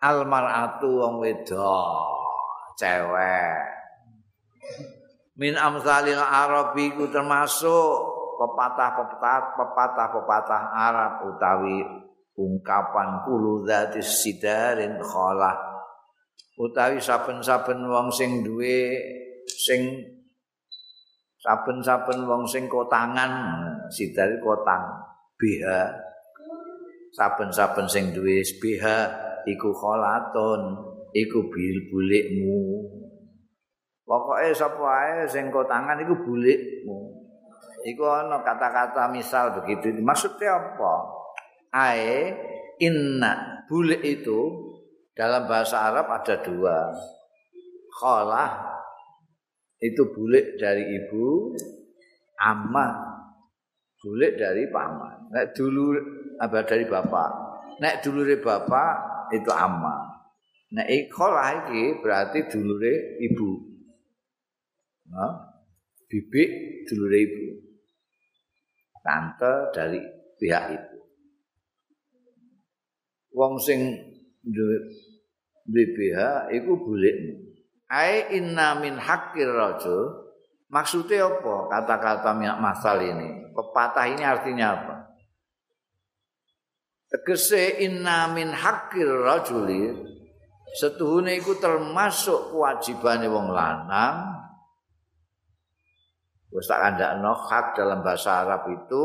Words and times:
almaratu 0.00 1.00
wong 1.00 1.14
wedok 1.22 2.16
cewek. 2.76 3.60
Min 5.36 5.52
amsalil 5.56 6.20
arabi 6.20 6.96
ku 6.96 7.08
termasuk 7.12 7.92
pepatah-pepatah 8.36 9.56
pepatah-pepatah 9.56 10.62
Arab 10.72 11.12
utawi 11.28 11.84
ungkapan 12.36 13.24
kulu 13.24 13.64
dzatis 13.64 14.24
sidarin 14.24 15.00
khalah. 15.00 15.56
Utawi 16.56 16.96
saben-saben 17.00 17.84
wong 17.84 18.08
sing 18.08 18.40
duwe 18.40 18.96
sing 19.44 19.92
saben-saben 21.36 22.24
wong 22.24 22.48
sing 22.48 22.64
kotangan 22.64 23.60
sidar 23.92 24.40
kotang 24.40 24.88
BH 25.36 25.68
saben-saben 27.12 27.84
sing 27.84 28.16
duwe 28.16 28.40
BH 28.40 28.84
iku 29.46 29.70
kholaton 29.70 30.60
iku 31.14 31.38
bil 31.48 31.78
bulikmu 31.88 32.86
pokoke 34.06 34.54
sapa 34.54 34.86
ae 35.02 35.26
sing 35.26 35.50
kotangan 35.50 35.98
iku 36.00 36.14
bulikmu. 36.22 37.26
Iku 37.86 38.02
ana 38.06 38.42
kata-kata 38.42 39.10
misal 39.10 39.54
begitu. 39.62 39.94
Maksudnya 40.02 40.58
apa? 40.58 40.94
Ae 41.74 42.34
inna 42.82 43.66
bulik 43.66 44.00
itu 44.02 44.38
dalam 45.12 45.50
bahasa 45.50 45.90
Arab 45.90 46.06
ada 46.10 46.38
dua. 46.40 46.94
Kholah 47.90 48.50
itu 49.82 50.02
bulik 50.14 50.56
dari 50.56 50.82
ibu 50.96 51.52
amma 52.40 52.96
bulik 54.00 54.36
dari 54.40 54.68
paman 54.72 55.32
nek 55.32 55.52
dulu 55.52 55.96
apa 56.40 56.64
dari 56.64 56.84
bapak. 56.84 57.30
Nek 57.76 58.00
dulure 58.00 58.40
bapak 58.40 59.15
itu 59.32 59.50
amma 59.50 60.26
nek 60.74 60.88
kholah 61.10 61.66
iki 61.66 62.02
berarti 62.02 62.46
dulure 62.50 63.18
ibu 63.22 63.50
nah, 65.08 65.32
bibik 66.10 66.50
dulure 66.90 67.18
ibu 67.22 67.46
tante 69.02 69.70
dari 69.70 70.02
pihak 70.38 70.64
ibu 70.74 70.96
wong 73.36 73.60
sing 73.62 73.94
duwe 74.42 74.76
BPH 75.66 76.50
iku 76.54 76.78
bulik. 76.78 77.16
Ai 77.90 78.38
inna 78.38 78.78
min 78.78 78.98
haqqir 78.98 79.50
rajul. 79.50 80.26
Maksudnya 80.66 81.30
apa 81.30 81.70
kata-kata 81.70 82.34
masal 82.58 82.98
ini? 82.98 83.54
Pepatah 83.54 84.10
ini 84.10 84.22
artinya 84.26 84.66
apa? 84.74 84.95
Tegese 87.06 87.86
inna 87.86 88.30
min 88.34 88.50
haqqir 88.50 89.06
rajuli 89.06 89.94
setuhune 90.74 91.38
iku 91.38 91.54
termasuk 91.56 92.50
kewajibane 92.50 93.30
wong 93.30 93.54
lanang 93.54 94.36
Wis 96.56 96.72
tak 96.72 96.80
kandakno 96.80 97.36
hak 97.36 97.76
dalam 97.76 98.00
bahasa 98.00 98.40
Arab 98.40 98.64
itu 98.72 99.04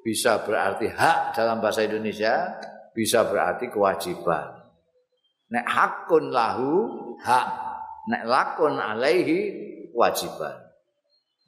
bisa 0.00 0.40
berarti 0.40 0.88
hak 0.88 1.36
dalam 1.36 1.60
bahasa 1.60 1.84
Indonesia 1.84 2.56
bisa 2.96 3.28
berarti 3.28 3.68
kewajiban. 3.68 4.64
Nek 5.50 5.66
hakun 5.66 6.32
lahu 6.32 6.72
hak, 7.20 7.48
nek 8.08 8.22
lakun 8.24 8.80
alaihi 8.80 9.38
kewajiban. 9.92 10.69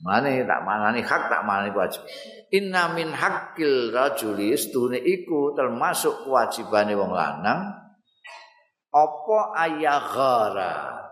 Mana 0.02 0.34
tak 0.42 0.60
mana 0.66 0.90
hak 0.98 1.22
tak 1.30 1.46
mana 1.46 1.70
wajib. 1.70 2.02
Inna 2.50 2.90
min 2.90 3.14
hakil 3.14 3.94
rajuli 3.94 4.58
stune 4.58 4.98
iku 4.98 5.54
termasuk 5.54 6.26
kewajibane 6.26 6.98
wong 6.98 7.14
lanang 7.14 7.70
apa 8.92 9.38
ayaghara 9.56 11.06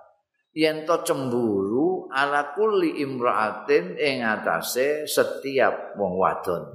yen 0.52 0.84
to 0.84 1.06
cemburu 1.06 2.10
ala 2.10 2.50
kulli 2.50 2.98
imraatin 2.98 3.94
ing 3.94 4.26
atase 4.26 5.06
setiap 5.06 5.94
wong 5.94 6.18
wadon. 6.18 6.66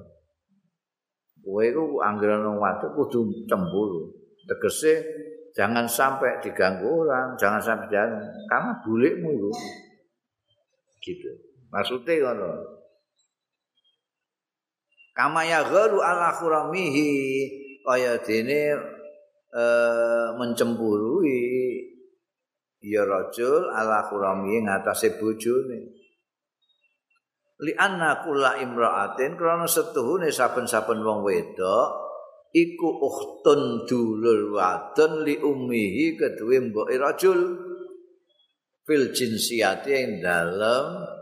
kowe 1.45 1.61
iku 1.61 1.99
anggere 1.99 2.41
wong 2.41 2.57
wadon 2.63 2.95
kudu 2.95 3.43
cemburu. 3.45 4.07
Tegese 4.47 5.03
jangan 5.51 5.83
sampai 5.83 6.39
diganggu 6.39 6.85
orang, 6.85 7.35
jangan 7.35 7.59
sampai 7.59 7.91
jangan 7.91 8.23
karena 8.47 8.71
bulikmu 8.81 9.29
itu. 9.35 9.51
Gitu. 11.03 11.54
Maksudnya 11.75 12.31
ngono. 12.31 12.51
Kama 15.11 15.43
ya 15.43 15.67
gharu 15.67 15.99
ala 15.99 16.31
khuramihi 16.39 17.11
kaya 17.83 18.15
dene 18.23 18.79
e, 19.51 19.63
mencemburui 20.39 21.43
ya 22.79 23.03
rajul 23.03 23.67
ala 23.75 24.07
khuramihi 24.07 24.63
ngatasé 24.63 25.19
bojone. 25.19 26.05
li 27.63 27.71
anna 27.71 28.19
kula 28.19 28.59
imra'atin 28.59 29.39
krana 29.39 29.63
setuhune 29.63 30.27
saben-saben 30.27 30.99
wong 30.99 31.23
wedok 31.23 31.87
iku 32.51 32.89
ukhtun 32.99 33.87
dulur 33.87 34.51
wadon 34.59 35.23
li 35.23 35.39
ummihi 35.39 36.19
kedue 36.19 36.59
mboke 36.67 36.99
rajul 36.99 37.39
fil 38.83 39.07
jinsiyati 39.15 39.91
ing 39.95 40.11
dalem 40.19 41.14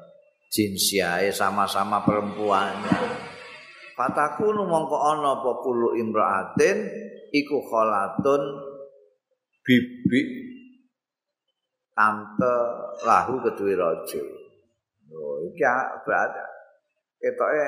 jinsiae 0.54 1.34
sama-sama 1.34 2.06
perempuan 2.06 2.78
Fatakunu 3.98 4.66
mongko 4.70 4.98
ana 4.98 5.38
apa 5.38 5.52
kulu 5.66 5.98
imra'atin 5.98 6.78
iku 7.34 7.62
kholatun 7.66 8.42
bibik 9.66 10.28
tante 11.94 12.56
lahu 13.06 13.38
kedue 13.42 13.74
rajul 13.78 14.44
Oh, 15.14 15.46
iki 15.46 15.62
berarti 16.08 16.42
ketoke 17.22 17.68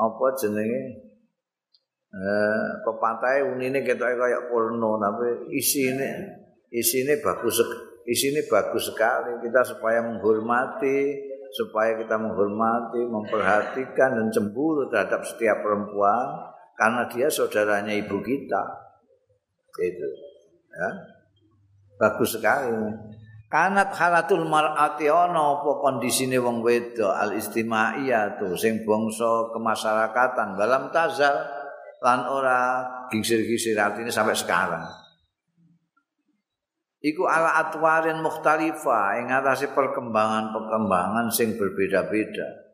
apa 0.00 0.24
jenenge? 0.40 0.82
Eh 2.16 2.68
pepantai 2.88 3.44
unine 3.44 3.84
ketoke 3.84 4.16
kaya 4.16 4.48
porno 4.48 4.96
tapi 4.96 5.52
isine 5.52 6.40
isine 6.72 7.20
bagus 7.20 7.60
isine 8.08 8.48
bagus 8.48 8.88
sekali. 8.88 9.44
Kita 9.44 9.60
supaya 9.60 10.00
menghormati 10.00 10.96
supaya 11.56 11.96
kita 11.96 12.20
menghormati 12.20 13.00
memperhatikan 13.08 14.20
dan 14.20 14.28
cemburu 14.28 14.92
terhadap 14.92 15.24
setiap 15.24 15.64
perempuan 15.64 16.52
karena 16.76 17.08
dia 17.08 17.32
saudaranya 17.32 17.96
ibu 17.96 18.20
kita. 18.20 18.62
Itu 19.80 20.08
ya. 20.76 20.90
Bagus 21.96 22.36
sekali. 22.36 22.76
Kanat 23.48 23.94
halatul 23.96 24.44
mar'ati 24.44 25.08
ana 25.08 25.56
apa 25.56 25.70
kondisine 25.80 26.36
wong 26.36 26.60
wedok? 26.60 27.08
Al 27.08 27.32
tuh 28.36 28.52
sing 28.58 28.84
bangsa 28.84 29.48
kemasyarakatan. 29.56 30.60
Dalam 30.60 30.92
tazal 30.92 31.40
lan 32.04 32.28
ora 32.28 32.84
gisir-gisir 33.08 33.78
artinya 33.80 34.12
sampai 34.12 34.36
sekarang 34.36 35.05
iku 37.06 37.22
ala 37.30 37.62
atwarin 37.62 38.18
mukhtalifah 38.18 39.22
ing 39.22 39.30
atase 39.30 39.70
perkembangan-perkembangan 39.70 41.30
sing 41.30 41.54
berbeda-beda. 41.54 42.66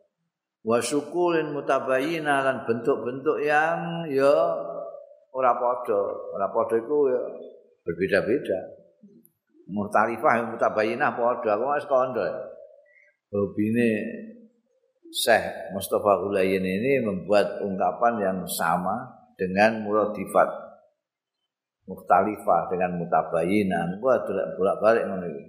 Wa 0.65 0.81
syukulin 0.81 1.53
lan 1.53 2.57
bentuk-bentuk 2.65 3.37
yang 3.45 4.09
ya 4.09 4.33
ora 5.29 5.53
padha. 5.53 6.01
Ora 6.33 6.47
padha 6.49 6.81
iku 6.81 7.13
ya 7.13 7.21
berbeda-beda. 7.85 8.59
Muhtalifah 9.69 10.33
yang 10.41 10.47
mutabayinah 10.57 11.13
padha 11.13 11.51
kok 11.53 11.69
wis 11.77 11.85
kandha. 11.85 12.27
Hobine 13.29 13.89
Syekh 15.13 15.73
Mustafa 15.77 16.25
Hulayen 16.25 16.65
ini 16.65 17.05
membuat 17.05 17.61
ungkapan 17.61 18.17
yang 18.17 18.39
sama 18.49 19.13
dengan 19.37 19.85
muradifat 19.85 20.62
mukhtalifah 21.87 22.71
dengan 22.71 22.99
mutabayinah. 22.99 23.99
Gua 23.99 24.23
bolak-balik 24.55 25.03
ngono 25.07 25.25
iki. 25.27 25.43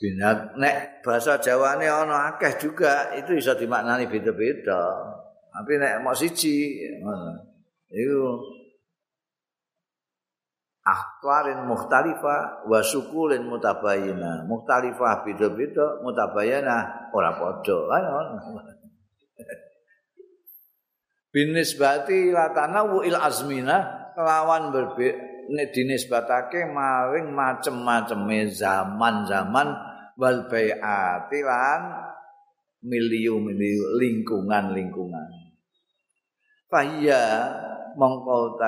Binat 0.00 0.56
nek 0.56 1.04
bahasa 1.04 1.36
Jawane 1.36 1.84
ana 1.84 2.32
akeh 2.32 2.56
juga 2.56 3.12
itu 3.20 3.36
bisa 3.36 3.52
dimaknani 3.52 4.08
beda-beda. 4.08 4.80
Tapi 5.52 5.72
nek 5.76 6.00
mau 6.00 6.16
siji 6.16 6.80
akhwarin 10.80 11.68
mukhtalifah 11.68 12.64
wa 12.64 12.80
sukulin 12.80 13.44
mutabayina 13.44 14.48
mukhtalifah 14.48 15.28
beda-beda 15.28 16.00
mutabayina 16.00 17.10
ora 17.12 17.36
padha 17.36 17.78
binisbati 21.36 22.32
latanawu 22.32 23.04
il 23.04 23.14
azmina 23.14 23.99
kelawan 24.20 24.68
berbeda 24.68 25.64
dinisbatake 25.72 26.68
maring 26.68 27.32
macem-macem 27.32 28.28
zaman-zaman 28.52 29.68
wal 30.20 30.44
bai'ati 30.46 31.40
lan 31.40 31.80
miliu-miliu 32.84 33.96
lingkungan-lingkungan. 33.96 35.28
Fahya 36.68 37.50
mongko 37.96 38.60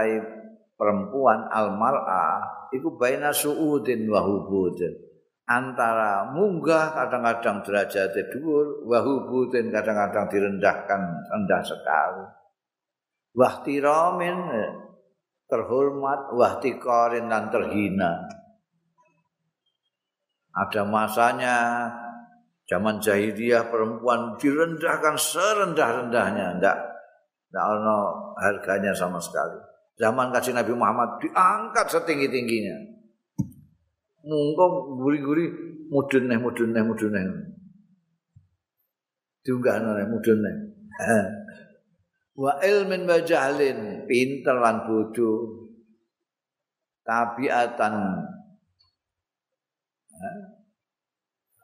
perempuan 0.74 1.46
al 1.52 1.78
mar'a 1.78 2.42
iku 2.72 2.96
baina 2.98 3.30
suudin 3.30 4.08
wa 4.08 4.24
hubudin. 4.24 4.90
Antara 5.46 6.32
munggah 6.32 6.96
kadang-kadang 6.96 7.60
derajat 7.66 8.14
dhuwur 8.32 8.88
wa 8.88 8.98
hubudin 9.04 9.68
kadang-kadang 9.68 10.26
direndahkan 10.32 11.00
rendah 11.28 11.62
sekali. 11.62 12.24
Wahtiramin 13.36 14.38
terhormat 15.52 16.32
wahtikarin 16.32 17.28
dan 17.28 17.52
terhina. 17.52 18.24
Ada 20.56 20.88
masanya 20.88 21.56
zaman 22.64 23.04
jahiliyah 23.04 23.68
perempuan 23.68 24.40
direndahkan 24.40 25.20
serendah-rendahnya. 25.20 26.56
Ndak 26.56 26.76
ndak 27.52 27.64
ono 27.68 28.32
harganya 28.40 28.96
sama 28.96 29.20
sekali. 29.20 29.60
Zaman 30.00 30.32
kasih 30.32 30.56
Nabi 30.56 30.72
Muhammad 30.72 31.20
diangkat 31.20 31.92
setinggi-tingginya. 31.92 32.76
Mungkong 34.24 35.04
guri-guri 35.04 35.52
mudun 35.92 36.32
neh 36.32 36.40
mudun 36.40 36.72
neh 36.72 36.80
mudun 36.80 37.12
neh 37.12 37.24
diunggah 39.44 39.76
neh 39.84 40.06
mudun 40.08 40.38
neh 40.40 40.56
wa 42.32 42.56
ilmin 42.64 43.04
wa 43.04 43.20
jahlin 43.20 44.08
pinter 44.08 44.56
lan 44.56 44.88
bodoh 44.88 45.68
tabiatan. 47.04 47.94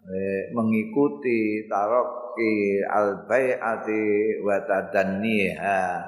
Eh, 0.08 0.42
mengikuti 0.56 1.68
taroki 1.68 2.80
al 2.88 3.28
bai'ati 3.28 4.40
wa 4.40 4.56
tadanniha 4.64 6.00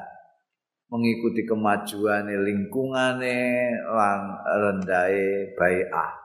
mengikuti 0.88 1.44
kemajuan 1.44 2.24
lingkungane 2.32 3.68
lan 3.84 4.20
rendahe 4.40 5.52
bai'ah 5.52 6.16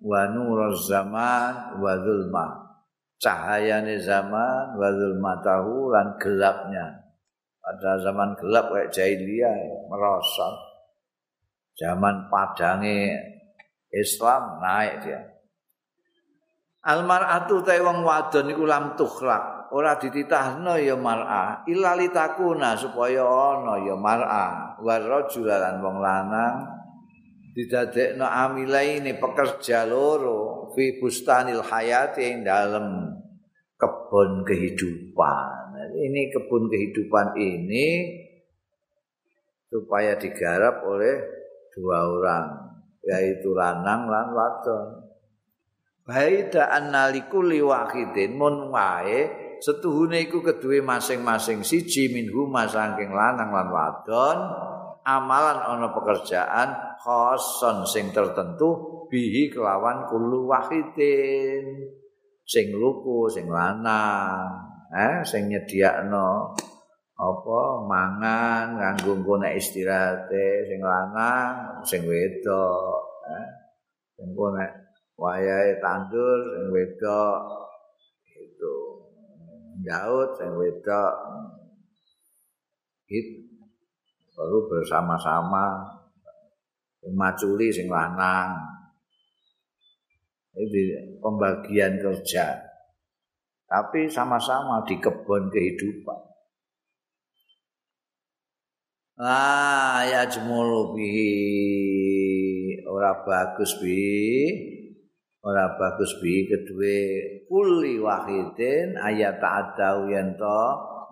wa 0.00 0.32
nuruz 0.32 0.88
zaman 0.88 1.76
wa 1.76 1.92
zulma. 2.00 2.46
Cahayane 3.20 4.00
zaman 4.00 4.78
wa 4.78 4.88
zulmatahu 4.88 5.92
lan 5.92 6.16
gelapnya 6.16 7.07
pada 7.68 8.00
zaman 8.00 8.32
gelap 8.40 8.72
kayak 8.72 8.88
jahiliyah 8.88 9.52
merosot 9.92 10.56
zaman 11.76 12.32
padange 12.32 13.12
Islam 13.92 14.56
naik 14.64 15.04
dia. 15.04 15.20
Almar'atu 16.80 17.60
ta 17.60 17.76
wong 17.76 18.08
wadon 18.08 18.56
iku 18.56 18.64
lam 18.64 18.96
tukhlak 18.96 19.68
ora 19.76 20.00
dititahno 20.00 20.80
ya 20.80 20.96
mar'ah 20.96 21.68
illa 21.68 21.92
litakuna 21.92 22.72
supaya 22.72 23.20
ana 23.20 23.84
ya 23.84 23.92
mar'ah 23.92 24.80
wa 24.80 24.96
rajulalan 24.96 25.84
wong 25.84 25.96
lanang 26.00 26.56
didadekno 27.52 28.24
amilaini 28.24 29.20
pekerja 29.20 29.84
loro 29.84 30.72
fi 30.72 30.96
bustanil 30.96 31.60
hayati 31.60 32.32
ing 32.32 32.48
dalem 32.48 33.12
kebun 33.76 34.48
kehidupan 34.48 35.57
ini 35.98 36.30
kebun 36.30 36.70
kehidupan 36.70 37.34
ini 37.34 37.86
supaya 39.68 40.16
digarap 40.16 40.86
oleh 40.86 41.16
dua 41.74 41.98
orang 42.08 42.46
yaitu 43.04 43.52
lanang 43.52 44.08
lan 44.08 44.28
wadon. 44.32 44.88
Baida 46.08 46.72
annaliku 46.72 47.44
liwahidin 47.44 48.32
mun 48.32 48.72
wae 48.72 49.28
setuhune 49.60 50.24
iku 50.24 50.40
keduwe 50.40 50.80
masing-masing 50.80 51.60
siji 51.60 52.08
minhu 52.08 52.48
saking 52.48 53.12
lanang 53.12 53.52
lan 53.52 53.68
wadon. 53.68 54.38
Amalan 55.08 55.64
ana 55.64 55.88
pekerjaan 55.96 57.00
khoson 57.00 57.88
sing 57.88 58.12
tertentu 58.12 59.00
bihi 59.08 59.48
kelawan 59.48 60.04
kulu 60.04 60.52
wahidin 60.52 61.88
sing 62.44 62.76
luku 62.76 63.24
sing 63.32 63.48
lanang 63.48 64.68
eh 64.88 65.20
sing 65.24 65.52
nyediakno 65.52 66.56
apa 67.18 67.60
mangan 67.84 68.78
nganggo 68.78 69.34
nek 69.42 69.58
istirahate 69.58 70.70
sing 70.70 70.80
lanang 70.80 71.82
sing 71.84 72.06
wedok 72.06 73.00
eh 73.26 73.48
sing 74.16 74.32
nek 74.32 74.70
wayahe 75.18 75.76
tandur 75.82 76.38
sing 76.46 76.64
wedok 76.70 77.40
itu 78.38 78.74
nyaut 79.82 80.34
sing 80.38 80.50
wedok. 80.54 81.14
Itu 83.08 83.40
baru 84.36 84.58
bersama-sama 84.70 85.96
maculi 87.14 87.72
sing 87.72 87.88
lanang. 87.88 88.54
Ini 90.58 91.18
pembagian 91.22 92.02
kerja 92.02 92.67
tapi 93.68 94.08
sama-sama 94.08 94.80
di 94.88 94.96
kebun 94.96 95.52
kehidupan. 95.52 96.20
Ah, 99.20 100.08
ya 100.08 100.24
jemulu 100.24 100.96
bi. 100.96 101.12
Ora 102.88 103.12
bagus 103.28 103.76
bi. 103.82 104.48
Ora 105.44 105.76
bagus 105.76 106.16
bi 106.24 106.48
kedue. 106.48 107.00
Kuli 107.44 108.00
wahidin 108.00 108.96
ayat 108.96 109.36
ta'adau 109.36 110.08
yanto 110.08 110.62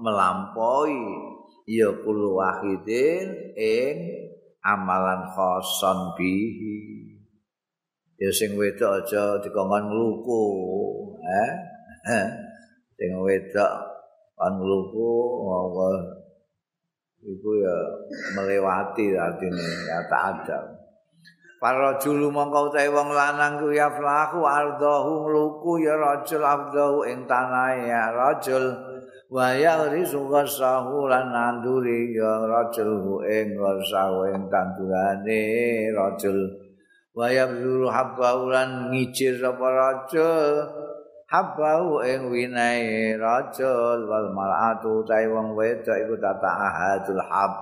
melampaui. 0.00 1.36
Ya 1.68 1.92
kulu 1.92 2.40
wahidin 2.40 3.52
ing 3.58 3.96
amalan 4.64 5.28
khoson 5.34 6.14
bihi 6.14 7.06
ya 8.16 8.30
sing 8.32 8.56
wedok 8.56 9.04
aja 9.04 9.38
dikongkon 9.44 9.92
ngluku 9.92 10.44
eh 11.20 11.52
sing 12.96 13.12
wedok 13.20 13.72
panluku 14.36 15.12
apa 15.48 15.88
iku 17.24 17.50
ya 17.60 17.76
melewati 18.36 19.16
artine 19.16 19.66
ya 19.88 20.00
tak 20.08 20.22
ada. 20.36 20.58
Para 21.56 21.96
julu 21.96 22.28
mongko 22.28 22.68
utahe 22.68 22.92
wong 22.92 23.16
lanang 23.16 23.56
ku 23.56 23.72
ya 23.72 23.88
flahu 23.88 24.44
ardahu 24.44 25.24
luku 25.24 25.80
ya 25.80 25.96
rajul 25.96 26.44
abdahu 26.44 27.08
ing 27.08 27.24
tanahe 27.24 27.88
ya 27.88 28.12
rajul. 28.12 28.64
Wa 29.26 29.56
ya 29.56 29.90
rizuqasahu 29.90 31.10
lan 31.10 31.32
nanduri 31.32 32.14
ya 32.14 32.44
rajul 32.44 33.24
ing 33.26 33.56
rasahu 33.56 34.30
ing 34.30 34.46
tandurane 34.52 35.42
rajul. 35.96 36.38
Wa 37.16 37.32
ya 37.32 37.48
bulu 37.48 37.88
habba 37.88 38.36
lan 38.36 38.92
ngicir 38.92 39.40
sapa 39.40 39.66
rajul 39.66 40.85
habau 41.26 42.02
ing 42.06 42.30
winae 42.30 43.18
rajul 43.18 44.06
wal 44.06 44.30
mar'atu 44.30 45.02
tai 45.02 45.26
wong 45.26 45.58
wedok 45.58 45.96
iku 46.06 46.14
tata 46.18 46.50
ahadul 46.50 47.22
hab. 47.22 47.52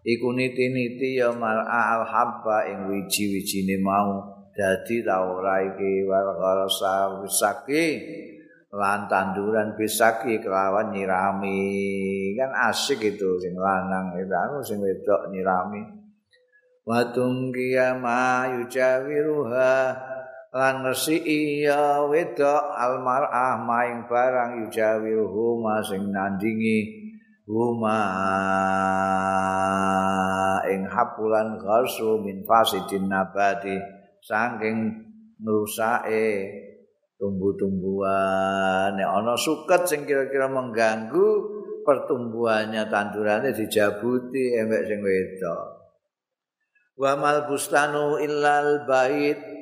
Iku 0.00 0.32
niti-niti 0.32 1.20
ya 1.20 1.28
mar'a 1.28 2.00
al 2.00 2.04
habba 2.08 2.64
ing 2.72 2.88
wiji-wijine 2.88 3.76
mau. 3.84 4.40
Dadi 4.50 5.04
ora 5.06 5.62
iki 5.62 6.04
wal 6.08 6.36
gharasa 6.36 7.20
bisaki 7.20 7.86
lan 8.72 9.06
tanduran 9.06 9.76
bisaki 9.76 10.40
kelawan 10.40 10.90
nyirami. 10.96 12.32
Kan 12.34 12.50
asik 12.72 13.04
itu 13.04 13.36
sing 13.44 13.52
lanang 13.56 14.16
itu 14.16 14.32
anu 14.32 14.64
sing 14.64 14.80
wedok 14.80 15.28
nyirami. 15.28 15.84
Wa 16.88 17.12
tungkiya 17.12 18.00
ma 18.00 18.48
yujawiruha 18.56 19.72
lan 20.50 20.82
ngresi 20.82 21.22
ya 21.62 22.02
wedok 22.10 22.74
almarah 22.74 23.62
maing 23.62 24.10
barang 24.10 24.66
yujawil 24.66 25.30
huma 25.30 25.78
sing 25.78 26.10
nandingi 26.10 26.90
huma 27.46 28.02
ing 30.66 30.90
hapulan 30.90 31.54
gharsu 31.54 32.18
min 32.18 32.42
fasidin 32.42 33.06
nabati 33.06 33.78
saking 34.18 34.90
ngrusake 35.38 36.50
tumbuh-tumbuhan 37.22 38.98
nek 38.98 39.06
ana 39.06 39.38
suket 39.38 39.86
sing 39.86 40.02
kira-kira 40.02 40.50
mengganggu 40.50 41.46
pertumbuhannya 41.86 42.90
tandurane 42.90 43.54
dijabuti 43.54 44.58
embek 44.58 44.82
sing 44.82 44.98
wedok. 44.98 45.78
Wa 46.98 47.16
mal 47.16 47.48
bustanu 47.48 48.18
illal 48.20 48.84
bait 48.84 49.59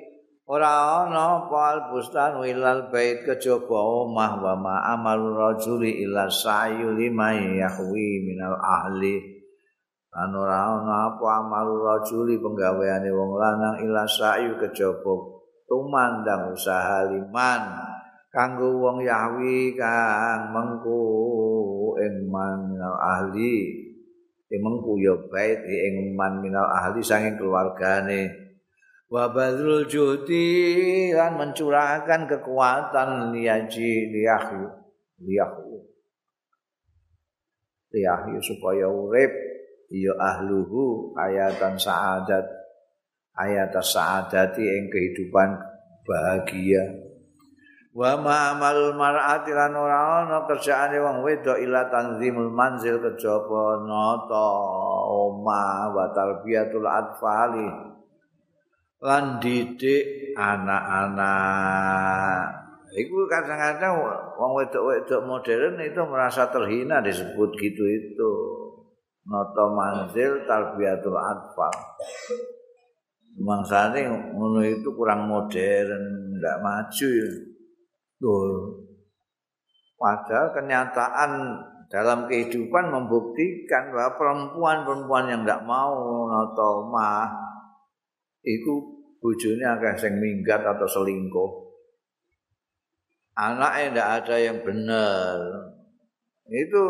ora 0.49 1.05
ana 1.05 1.45
pal 1.53 1.93
bustan 1.93 2.41
wilal 2.41 2.89
bait 2.89 3.21
kejaba 3.21 3.69
omah 4.09 4.41
wa 4.41 4.55
ma 4.57 4.77
amal 4.97 5.21
rajuli 5.37 6.09
illa 6.09 6.25
sayu 6.25 6.97
lima 6.97 7.37
yahwi 7.37 8.25
minal 8.25 8.57
ahli. 8.57 9.45
Lan 10.09 10.33
ora 10.33 10.73
ana 10.73 11.13
apa 11.13 11.45
amal 11.45 11.69
rajuli 11.69 12.41
penggaweane 12.41 13.13
wong 13.13 13.37
lanang 13.37 13.77
illa 13.85 14.09
sayu 14.09 14.57
kejaba 14.57 15.37
tumandang 15.69 16.57
usaha 16.57 17.05
liman. 17.13 17.85
Kanggo 18.33 18.73
wong 18.81 19.05
yahwi 19.05 19.77
kang 19.77 20.57
mengku 20.57 21.05
ing 22.01 22.25
minal 22.25 22.97
ahli. 22.97 23.85
Ing 24.49 24.61
mengku 24.65 24.97
ya 24.97 25.13
bait 25.29 25.61
ing 25.61 26.17
minal 26.17 26.69
ahli 26.73 27.05
sanging 27.05 27.37
keluargane 27.37 28.48
wa 29.09 29.33
badrul 29.33 29.89
juhdi 29.89 31.11
lan 31.17 31.41
mencurahkan 31.41 32.29
kekuatan 32.29 33.33
liyaji 33.33 34.13
liyahyu 34.13 34.69
liyahyu. 35.25 35.81
Liyahyu 37.89 38.39
supaya 38.45 38.85
urip 38.85 39.33
ya 39.89 40.13
ahluhu 40.13 41.17
ayatan 41.17 41.81
saadat 41.81 42.45
ayat 43.33 43.73
saadati 43.73 44.61
ing 44.61 44.93
kehidupan 44.93 45.57
bahagia. 46.05 46.85
Wa 47.97 48.15
ma 48.21 48.53
amal 48.55 48.95
mar'ati 48.95 49.51
lan 49.57 49.73
ora 49.73 50.23
ana 50.23 50.45
kerjaane 50.45 51.01
wong 51.01 51.25
wedok 51.25 51.57
ila 51.57 51.89
tanzimul 51.89 52.53
manzil 52.53 53.01
kejaba 53.01 53.83
nata 53.89 54.49
oma 55.09 55.89
wa 55.91 56.07
tarbiyatul 56.13 56.85
atfali 56.85 57.67
lan 58.99 59.39
didik 59.39 60.35
anak-anak. 60.35 61.87
Iku 62.89 63.29
kadang-kadang 63.31 64.01
wong 64.35 64.53
wedok-wedok 64.59 65.23
modern 65.29 65.79
itu 65.79 66.03
merasa 66.09 66.51
terhina 66.51 66.99
disebut 67.05 67.53
gitu 67.61 67.85
itu. 67.85 68.33
Noto 69.29 69.77
manzil 69.77 70.49
tarbiyatul 70.49 71.15
atfal. 71.15 71.69
Mangsane 73.39 74.09
ngono 74.35 74.65
itu 74.67 74.89
kurang 74.97 75.29
modern, 75.31 76.35
enggak 76.35 76.59
maju. 76.65 77.13
Tuh. 78.19 78.83
Padahal 79.95 80.51
kenyataan 80.57 81.61
dalam 81.93 82.27
kehidupan 82.27 82.91
membuktikan 82.91 83.95
bahwa 83.95 84.17
perempuan-perempuan 84.17 85.31
yang 85.31 85.45
enggak 85.45 85.63
mau 85.63 86.27
noto 86.27 86.89
mah 86.91 87.48
iku 88.43 88.75
bojone 89.19 89.65
akeh 89.67 89.95
sing 89.99 90.13
minggat 90.23 90.63
atau 90.63 90.87
selingkuh. 90.87 91.53
Anaknya 93.39 93.87
tidak 93.95 94.09
ada 94.23 94.37
yang 94.43 94.59
benar. 94.67 95.39
Itu 96.51 96.85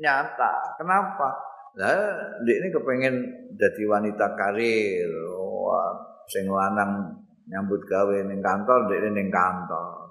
nyata. 0.00 0.80
Kenapa? 0.80 1.28
Lah, 1.76 2.40
ini 2.40 2.72
kepengen 2.72 3.14
jadi 3.60 3.82
wanita 3.84 4.32
karir. 4.32 5.10
Wah, 5.36 5.92
sing 6.32 6.48
lanang 6.48 7.20
nyambut 7.46 7.84
gawe 7.84 8.16
ning 8.24 8.40
kantor, 8.40 8.88
ndek 8.88 9.12
ning 9.12 9.28
kantor. 9.28 10.08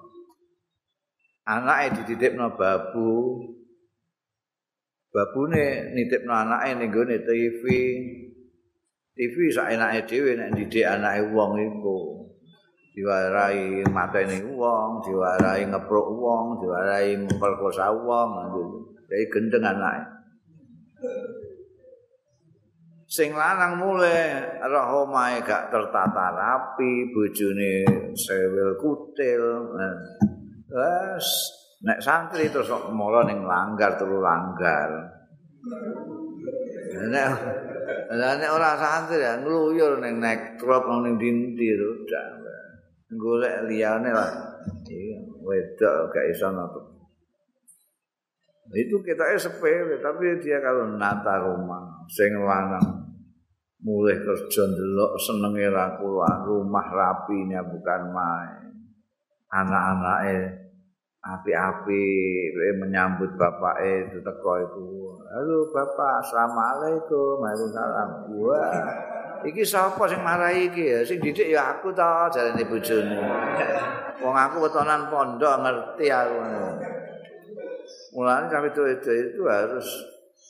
Anaknya 1.46 2.02
dititipno 2.02 2.54
babu. 2.54 3.42
Babune 5.10 5.94
nitipno 5.96 6.30
anaknya 6.30 6.78
ning 6.78 6.90
gone 6.94 7.16
TV. 7.26 7.62
TV 9.16 9.48
sak 9.48 9.72
enake 9.72 10.04
dhewe 10.04 10.36
nek 10.36 10.52
didik 10.52 10.84
anake 10.84 11.24
wong 11.32 11.56
iku. 11.56 12.20
Diwarai 12.92 13.84
mateni 13.92 14.40
wong, 14.44 15.04
diwarai 15.04 15.64
ngepruk 15.68 16.08
wong, 16.16 16.60
diwarai 16.60 17.12
memperkosa 17.16 17.92
wong, 17.92 18.28
jadi 19.08 19.24
gendeng 19.32 19.64
anake. 19.64 20.04
Sing 23.06 23.32
lanang 23.32 23.80
mulai 23.80 24.36
roh 24.66 25.08
omahe 25.08 25.40
gak 25.40 25.72
tertata 25.72 26.26
rapi, 26.36 27.08
bojone 27.08 27.88
sewil 28.12 28.76
kutil. 28.76 29.44
Wes 30.68 31.28
nek 31.86 32.02
santri 32.02 32.50
terus 32.52 32.68
mulo 32.92 33.24
ning 33.24 33.46
langgar 33.46 33.96
telu 33.96 34.20
langgar. 34.20 34.90
Nek 37.08 37.65
Lah 38.16 38.32
nek 38.38 38.50
ora 38.50 38.74
santri 38.74 39.22
ya 39.22 39.38
ngluyur 39.38 40.02
ning 40.02 40.18
nek 40.18 40.58
ning 40.60 41.14
dinti 41.18 41.66
udah. 41.74 42.26
Golek 43.14 43.70
liyane 43.70 44.10
lah. 44.10 44.30
Wedok 45.46 46.10
gak 46.10 46.26
iso 46.34 46.50
napa. 46.50 46.80
Itu 48.74 48.98
kita 48.98 49.30
sepele 49.38 50.02
tapi 50.02 50.42
dia 50.42 50.58
kalau 50.58 50.98
nata 50.98 51.38
rumah 51.38 52.02
sing 52.10 52.34
lanang 52.34 53.06
mulai 53.86 54.18
kerja 54.18 54.66
ndelok 54.66 55.14
senenge 55.22 55.70
ra 55.70 55.94
rumah 56.42 56.86
rapinya 56.90 57.62
bukan 57.62 58.02
main. 58.10 58.74
Anak-anake 59.46 60.65
api-api 61.26 62.04
menyambut 62.78 63.34
bapak 63.34 63.82
itu 63.82 64.22
teko 64.22 64.52
itu. 64.62 64.86
Halo 65.26 65.58
bapak, 65.74 66.22
assalamualaikum, 66.22 67.42
waalaikumsalam. 67.42 68.10
Wah, 68.38 68.86
iki 69.42 69.66
siapa 69.66 69.98
sing 70.06 70.22
marahi 70.22 70.70
iki 70.70 70.84
ya? 70.86 71.00
Sing 71.02 71.18
didik 71.18 71.50
ya 71.50 71.74
aku 71.74 71.90
ta, 71.90 72.30
jarane 72.30 72.62
bojone. 72.62 73.18
Wong 74.22 74.34
aku 74.38 74.56
wetonan 74.70 75.10
pondok 75.10 75.54
ngerti 75.66 76.06
aku. 76.14 76.36
Mulane 78.14 78.48
sampai 78.48 78.70
itu, 78.72 78.82
itu 78.96 79.10
itu 79.12 79.42
harus 79.44 79.86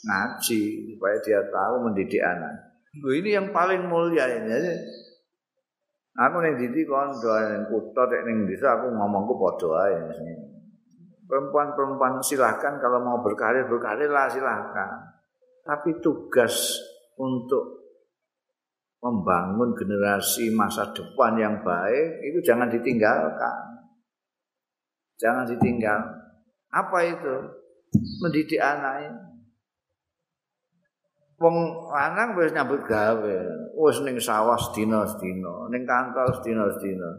ngaji 0.06 0.62
supaya 0.94 1.16
dia 1.24 1.40
tahu 1.50 1.88
mendidik 1.88 2.22
anak. 2.22 2.52
Loh, 3.02 3.10
ini 3.10 3.34
yang 3.34 3.50
paling 3.50 3.90
mulia 3.90 4.28
ini. 4.28 4.46
Jadi, 4.46 4.72
aku 6.14 6.36
ning 6.46 6.54
didik 6.62 6.86
kondo 6.86 7.32
ning 7.42 7.66
kutha 7.66 8.06
ning 8.22 8.46
desa 8.46 8.78
aku 8.78 8.92
ngomongku 8.92 9.34
padha 9.34 9.68
ae. 9.88 9.98
Perempuan-perempuan 11.26 12.22
silahkan 12.22 12.78
kalau 12.78 13.02
mau 13.02 13.18
berkarir 13.20 13.66
lah 14.10 14.30
silahkan 14.30 15.16
tapi 15.66 15.98
tugas 15.98 16.78
untuk 17.18 17.86
membangun 19.02 19.74
generasi 19.74 20.54
masa 20.54 20.94
depan 20.94 21.36
yang 21.36 21.54
baik 21.62 22.22
itu 22.26 22.38
jangan 22.42 22.70
ditinggalkan. 22.70 23.58
Jangan 25.16 25.46
ditinggal. 25.46 26.00
Apa 26.70 26.98
itu? 27.06 27.34
Mendidik 28.22 28.60
anak 28.60 28.94
ini. 29.08 29.20
Wong 31.36 31.56
lanang 31.92 32.34
wis 32.36 32.52
nyambut 32.52 32.82
gawe. 32.84 33.38
Wis 33.76 34.00
ning 34.02 34.16
sawah 34.16 34.56
sedina 34.56 35.04
sedina 35.04 35.68
ning 35.68 35.84
kantor 35.84 36.32
sedina 36.40 36.64
sedina 36.76 37.10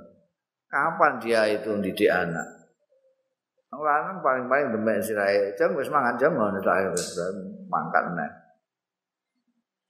kapan 0.68 1.22
dia 1.22 1.48
itu 1.48 1.70
mendidik 1.70 2.12
anak 2.12 2.57
Lanang 3.68 4.24
paling-paling 4.24 4.72
demek 4.72 5.04
sirahe. 5.04 5.52
Jam 5.60 5.76
wis 5.76 5.92
mangan 5.92 6.16
jam 6.16 6.32
ngono 6.32 6.60
tak 6.64 6.88
wis 6.96 7.20
mangkat 7.68 8.04
nek. 8.16 8.32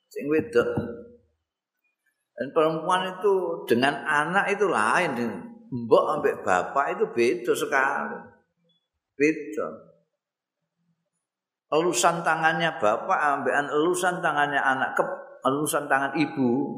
Sing 0.10 0.26
wedok. 0.26 0.66
Dan 2.38 2.54
perempuan 2.54 3.18
itu 3.18 3.66
dengan 3.70 4.02
anak 4.02 4.50
itu 4.50 4.66
lain. 4.66 5.14
Mbok 5.68 6.06
ambek 6.18 6.42
bapak 6.42 6.98
itu 6.98 7.06
beda 7.14 7.54
sekali. 7.54 8.18
Beda. 9.14 9.68
Elusan 11.68 12.24
tangannya 12.24 12.80
bapak 12.80 13.20
ambekan 13.20 13.68
elusan 13.68 14.24
tangannya 14.24 14.62
anak 14.62 14.96
ke 14.96 15.04
elusan 15.44 15.92
tangan 15.92 16.16
ibu 16.16 16.72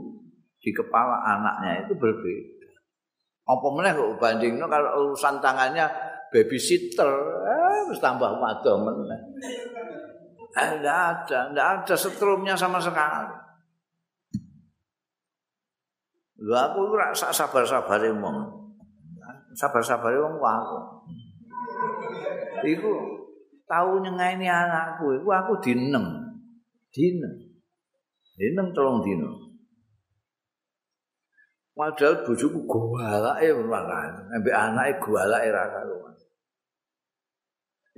di 0.57 0.73
kepala 0.73 1.21
anaknya 1.21 1.85
itu 1.85 1.93
berbeda. 1.93 2.69
Apa 3.45 3.67
meneh 3.69 3.93
kok 3.93 4.17
bandingno 4.17 4.65
kalau 4.65 4.89
elusan 4.97 5.37
tangannya 5.37 5.85
babysitter, 6.29 7.11
eh, 7.45 7.73
harus 7.85 7.99
tambah 8.01 8.29
wadah 8.37 8.75
meneh. 8.81 9.21
Eh, 10.57 10.69
enggak 10.77 10.99
ada, 11.13 11.39
enggak 11.53 11.67
ada 11.81 11.95
setrumnya 11.97 12.53
sama 12.57 12.81
sekali. 12.81 13.37
Lu 16.39 16.55
aku 16.55 16.95
ora 16.95 17.11
sabar-sabar 17.11 17.99
wong. 18.15 18.37
Sabar-sabar 19.53 20.13
wong 20.15 20.39
aku. 20.39 20.79
Iku 22.63 22.91
tau 23.67 23.99
nyengaini 23.99 24.47
anakku, 24.47 25.19
iku 25.19 25.29
aku 25.35 25.53
dinem. 25.59 26.05
Dinem. 26.89 27.33
Dinem 28.39 28.67
tolong 28.71 29.03
dinem. 29.03 29.49
Padahal 31.79 32.27
bojoku 32.27 32.67
golake 32.67 33.55
makan, 33.55 34.11
ambek 34.35 34.51
anake 34.51 34.99
golake 34.99 35.47
ra 35.47 35.63
karuan. 35.71 36.11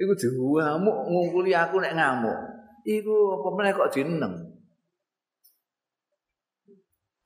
Iku 0.02 0.14
diwamuk 0.18 0.98
ngungkuli 1.14 1.54
aku 1.54 1.78
nek 1.78 1.94
ngamuk. 1.94 2.38
Iku 2.82 3.38
apa 3.38 3.48
meneh 3.54 3.72
kok 3.78 3.94
dineng. 3.94 4.34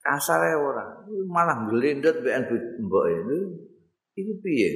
Kasare 0.04 0.54
ora, 0.60 0.86
malah 1.32 1.66
glendot 1.72 2.20
mek 2.20 2.52
mbok 2.84 3.06
itu. 3.08 3.38
Iku 4.20 4.32
piye? 4.44 4.70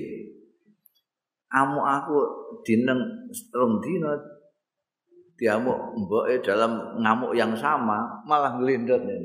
Amuk 1.51 1.83
aku 1.83 2.17
dineng 2.63 3.27
strong 3.35 3.83
dina 3.83 4.15
diamuk 5.35 5.95
mboke 5.95 6.39
dalam 6.39 6.99
ngamuk 7.03 7.35
yang 7.35 7.51
sama 7.59 8.23
malah 8.23 8.55
ngene. 8.55 9.15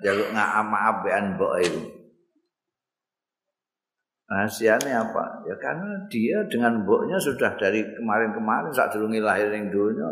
Jaluk 0.00 0.28
ngamaaf 0.32 1.04
bean 1.04 1.36
mbok 1.36 1.52
itu. 1.60 1.80
Rahasianya 4.24 5.04
apa? 5.04 5.24
Ya 5.44 5.54
karena 5.60 6.00
dia 6.08 6.40
dengan 6.48 6.80
mboknya 6.80 7.20
sudah 7.20 7.52
dari 7.60 7.84
kemarin-kemarin 7.84 8.72
saat 8.72 8.88
durungi 8.96 9.20
lahir 9.20 9.52
ning 9.52 9.68
dunia, 9.68 10.08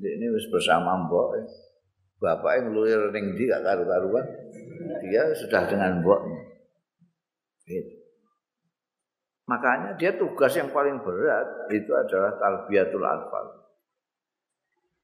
ini 0.00 0.26
wis 0.28 0.44
bersama 0.52 0.92
mbok. 1.08 1.40
Bapak 2.20 2.60
yang 2.60 2.64
ngelulir 2.72 3.08
ning 3.12 3.32
ndi 3.32 3.48
gak 3.48 3.64
karu-karuan. 3.64 4.24
dia 5.00 5.32
sudah 5.32 5.64
dengan 5.64 6.04
mboknya. 6.04 6.40
Gitu. 7.64 8.04
Makanya 9.48 9.96
dia 9.96 10.12
tugas 10.16 10.52
yang 10.56 10.68
paling 10.72 11.00
berat 11.00 11.68
itu 11.72 11.92
adalah 11.92 12.36
talbiyatul 12.36 13.04
atfal. 13.04 13.44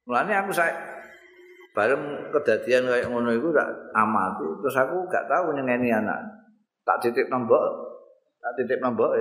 Mulanya 0.05 0.45
aku 0.45 0.52
saya 0.52 0.73
bareng 1.71 2.33
kejadian 2.35 2.90
kayak 2.90 3.09
ngono 3.09 3.31
itu 3.31 3.49
tak 3.55 3.69
amati 3.95 4.47
terus 4.59 4.75
aku 4.75 5.07
gak 5.07 5.31
tahu 5.31 5.55
nyengeni 5.55 5.95
anak 5.95 6.19
tak 6.83 6.99
titip 6.99 7.31
nombok 7.31 7.62
tak 8.40 8.52
titip 8.56 8.80
nombok 8.80 9.12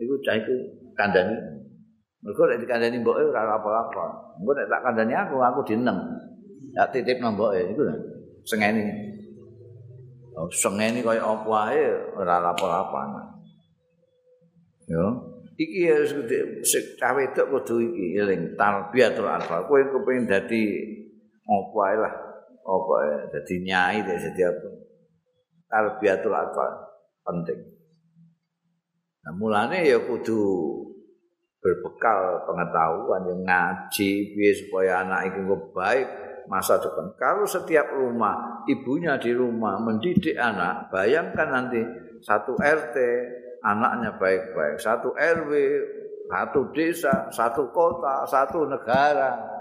itu 0.00 0.14
cah 0.24 0.34
itu 0.34 0.54
kandani 0.96 1.36
mereka 2.24 2.42
nek 2.48 2.60
dikandani 2.64 2.96
mbok 3.04 3.20
ora 3.20 3.60
apa-apa. 3.60 4.04
Engko 4.40 4.56
nek 4.56 4.68
tak 4.72 4.80
kandani 4.80 5.12
aku 5.12 5.36
aku 5.44 5.60
dineng. 5.68 6.00
Tak 6.72 6.96
titip 6.96 7.20
nombok 7.20 7.52
itu 7.52 7.84
sengeni. 8.48 9.12
Oh, 10.32 10.48
sengeni 10.48 11.04
kaya 11.04 11.20
apa 11.20 11.52
ae 11.68 11.84
ora 12.16 12.40
apa-apa. 12.40 13.00
Yo. 14.88 15.36
Iki 15.54 15.80
harus 15.86 16.10
sik 16.66 16.98
cawe 16.98 17.14
wedok 17.14 17.46
kudu 17.46 17.78
iki 17.92 18.18
eling 18.18 18.58
tarbiyatul 18.58 19.28
atfal 19.30 19.70
kowe 19.70 19.78
kepengin 19.78 20.26
dadi 20.26 20.62
apa 21.44 21.78
ae 21.92 21.96
lah. 22.00 22.14
Apa 22.64 22.92
ae 23.04 23.12
dadi 23.36 23.54
nyai 23.68 24.00
dadi 24.00 24.42
apa. 24.42 24.68
Tarbiyatul 25.68 26.32
atfal 26.32 26.72
penting 27.20 27.73
nah 29.24 29.32
mulane 29.32 29.88
ya 29.88 29.98
kudu 30.04 30.44
berbekal 31.64 32.44
pengetahuan 32.44 33.24
yang 33.24 33.40
ngaji 33.40 34.36
biar 34.36 34.52
supaya 34.52 34.92
anak 35.00 35.32
itu 35.32 35.40
baik 35.72 36.06
masa 36.44 36.76
depan. 36.76 37.08
Kalau 37.16 37.48
setiap 37.48 37.88
rumah 37.96 38.64
ibunya 38.68 39.16
di 39.16 39.32
rumah 39.32 39.80
mendidik 39.80 40.36
anak 40.36 40.92
bayangkan 40.92 41.48
nanti 41.48 41.80
satu 42.20 42.52
RT 42.60 42.96
anaknya 43.64 44.16
baik-baik. 44.20 44.76
Satu 44.76 45.16
RW 45.16 45.52
satu 46.28 46.60
desa 46.72 47.32
satu 47.32 47.72
kota 47.72 48.28
satu 48.28 48.68
negara. 48.68 49.56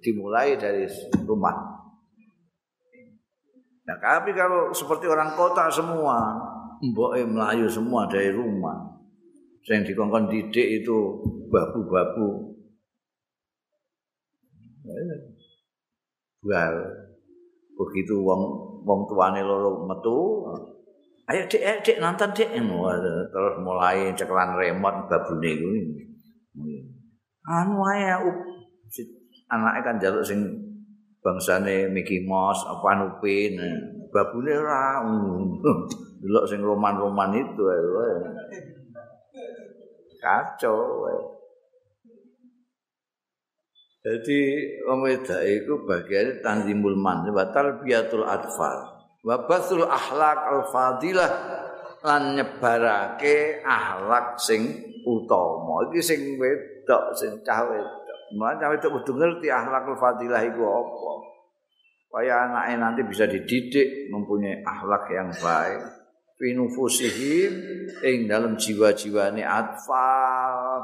Dimulai 0.00 0.56
dari 0.56 0.88
rumah. 1.28 1.52
Nah, 3.84 3.96
tapi 4.00 4.32
kalau 4.32 4.72
seperti 4.72 5.04
orang 5.04 5.36
kota 5.36 5.68
semua, 5.68 6.40
mbok 6.80 7.20
melayu 7.28 7.68
semua 7.68 8.08
dari 8.08 8.32
rumah. 8.32 8.88
Yang 9.68 9.92
dikongkon 9.92 10.32
didik 10.32 10.82
itu 10.82 10.96
babu-babu. 11.52 12.56
Well, 16.40 16.76
begitu 17.76 18.16
wong 18.24 18.42
wong 18.82 19.00
tuane 19.04 19.44
loro 19.44 19.84
metu, 19.84 20.48
ayo 21.28 21.44
dek 21.46 21.60
ayo 21.60 21.78
dek 21.84 22.00
nonton 22.00 22.32
dek 22.32 22.48
terus 23.30 23.54
mulai 23.60 24.08
ceklan 24.16 24.56
remote 24.56 25.06
babune 25.12 25.50
kuwi. 25.60 25.80
Anu 27.44 27.84
ae 27.92 28.08
anake 29.52 29.80
kan 29.84 30.00
jaluk 30.00 30.24
sing 30.24 30.40
bangsane 31.20 31.92
Mickey 31.92 32.24
Mouse 32.24 32.64
apa 32.64 33.04
Upin 33.04 33.60
babune 34.08 34.52
ora 34.56 35.04
delok 36.20 36.44
sing 36.46 36.60
roman-roman 36.60 37.32
itu 37.32 37.62
ae 37.66 37.80
kacau 40.20 40.76
jadi 44.00 44.40
wong 44.88 45.04
wedok 45.04 45.40
iku 45.44 45.74
bagian 45.84 46.40
tanzimul 46.40 46.96
man 46.96 47.24
wa 47.32 47.44
tarbiyatul 47.52 48.24
atfal 48.24 49.00
wa 49.20 49.36
basul 49.44 49.84
akhlak 49.84 50.38
al 50.40 50.64
fadilah 50.72 51.32
lan 52.00 52.36
nyebarake 52.36 53.60
akhlak 53.60 54.40
sing 54.40 54.72
utama. 55.04 55.88
Iki 55.88 56.00
sing 56.00 56.20
wedok 56.40 57.12
sing 57.16 57.40
cah 57.44 57.64
Mana 58.30 58.70
itu 58.70 58.86
kudu 58.86 59.18
ngerti 59.18 59.50
akhlakul 59.50 59.98
fadilah 59.98 60.38
itu 60.46 60.62
apa. 60.62 61.12
Supaya 62.06 62.46
anaknya 62.46 62.74
nanti 62.78 63.02
bisa 63.02 63.26
dididik 63.26 64.06
mempunyai 64.06 64.62
akhlak 64.62 65.10
yang 65.10 65.34
baik. 65.34 65.99
Fi 66.40 66.56
nufusihim 66.56 67.52
ing 68.00 68.24
dalam 68.24 68.56
jiwa-jiwane 68.56 69.44
atfal. 69.44 70.80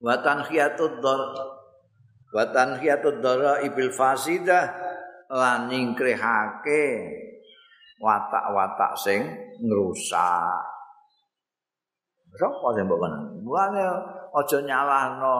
Wa 0.00 0.16
tanhiyatud 0.24 1.04
dar 1.04 1.20
wa 2.32 2.44
tanhiyatud 2.48 3.20
dara 3.20 3.60
ibil 3.60 3.92
fasidah 3.92 4.72
lan 5.28 5.68
nyingkrihake 5.68 7.12
watak-watak 8.00 8.96
sing 8.96 9.20
ngrusak. 9.60 10.64
Sapa 12.40 12.68
sing 12.72 12.88
mbok 12.88 13.04
Mulane 13.44 13.84
aja 14.32 14.58
nyalahno 14.64 15.36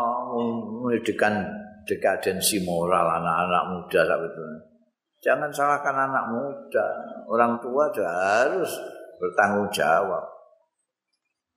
mendidikan 0.84 1.48
dekadensi 1.88 2.60
moral 2.60 3.08
anak-anak 3.08 3.64
muda 3.72 4.04
itu. 4.04 4.75
Jangan 5.24 5.50
salahkan 5.50 5.96
anak 5.96 6.24
muda. 6.30 6.86
Orang 7.26 7.58
tua 7.58 7.88
juga 7.90 8.12
harus 8.12 8.70
bertanggung 9.16 9.68
jawab. 9.72 10.24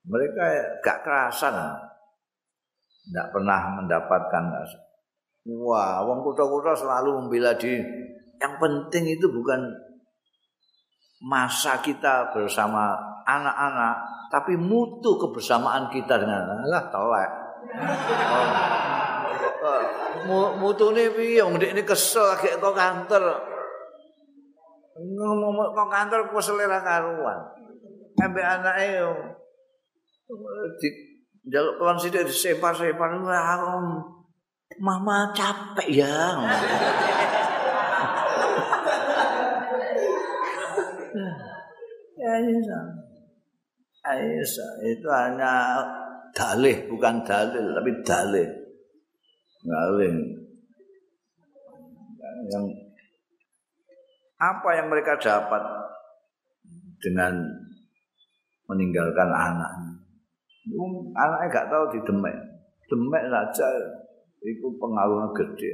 Mereka 0.07 0.43
gak 0.81 1.03
kerasan. 1.03 1.55
Tidak 3.09 3.27
pernah 3.33 3.79
mendapatkan 3.79 4.43
Wah, 5.49 6.05
wong 6.05 6.21
kota-kota 6.21 6.77
selalu 6.77 7.25
membela 7.25 7.57
diri. 7.57 7.81
Yang 8.37 8.53
penting 8.59 9.03
itu 9.17 9.25
bukan 9.33 9.65
masa 11.25 11.81
kita 11.81 12.31
bersama 12.31 12.95
anak-anak, 13.25 13.95
tapi 14.31 14.55
mutu 14.55 15.17
kebersamaan 15.17 15.89
kita 15.91 16.21
dengan 16.21 16.63
Allah 16.63 16.83
telek. 16.87 17.31
Oh. 19.59 20.55
Mutune 20.59 21.09
piye 21.11 21.41
wong 21.43 21.57
ndekne 21.59 21.83
kesel 21.83 22.23
lagi 22.23 22.53
kok 22.55 22.75
kantor. 22.75 23.23
Ngomong 24.99 25.71
kok 25.71 25.87
kantor 25.87 26.21
ku 26.27 26.43
selera 26.43 26.83
karuan. 26.83 27.39
Ambek 28.19 28.43
anake 28.43 28.85
yo. 28.99 29.09
Di 30.75 30.89
jaluk 31.47 31.79
kelan 31.79 31.97
sithik 31.97 32.27
disepar-separ 32.27 33.15
Mama 34.79 35.31
capek 35.33 35.87
ya. 36.03 36.15
Ya, 42.19 42.35
ya. 42.35 42.79
Aisyah 44.03 44.71
itu 44.83 45.07
hanya 45.07 45.79
dalih 46.35 46.77
bukan 46.91 47.23
dalil 47.23 47.65
tapi 47.75 47.91
dalih 48.03 48.47
dalih 49.63 50.13
yang 52.51 52.65
apa 54.39 54.69
yang 54.79 54.87
mereka 54.87 55.19
dapat 55.19 55.61
dengan 57.03 57.35
meninggalkan 58.71 59.29
anaknya? 59.29 59.91
Anaknya 61.19 61.47
gak 61.51 61.67
tahu 61.67 61.83
di 61.91 61.99
demek 62.07 62.35
demek 62.89 63.23
saja 63.29 63.69
itu 64.41 64.67
pengaruhnya 64.81 65.29
gede. 65.37 65.73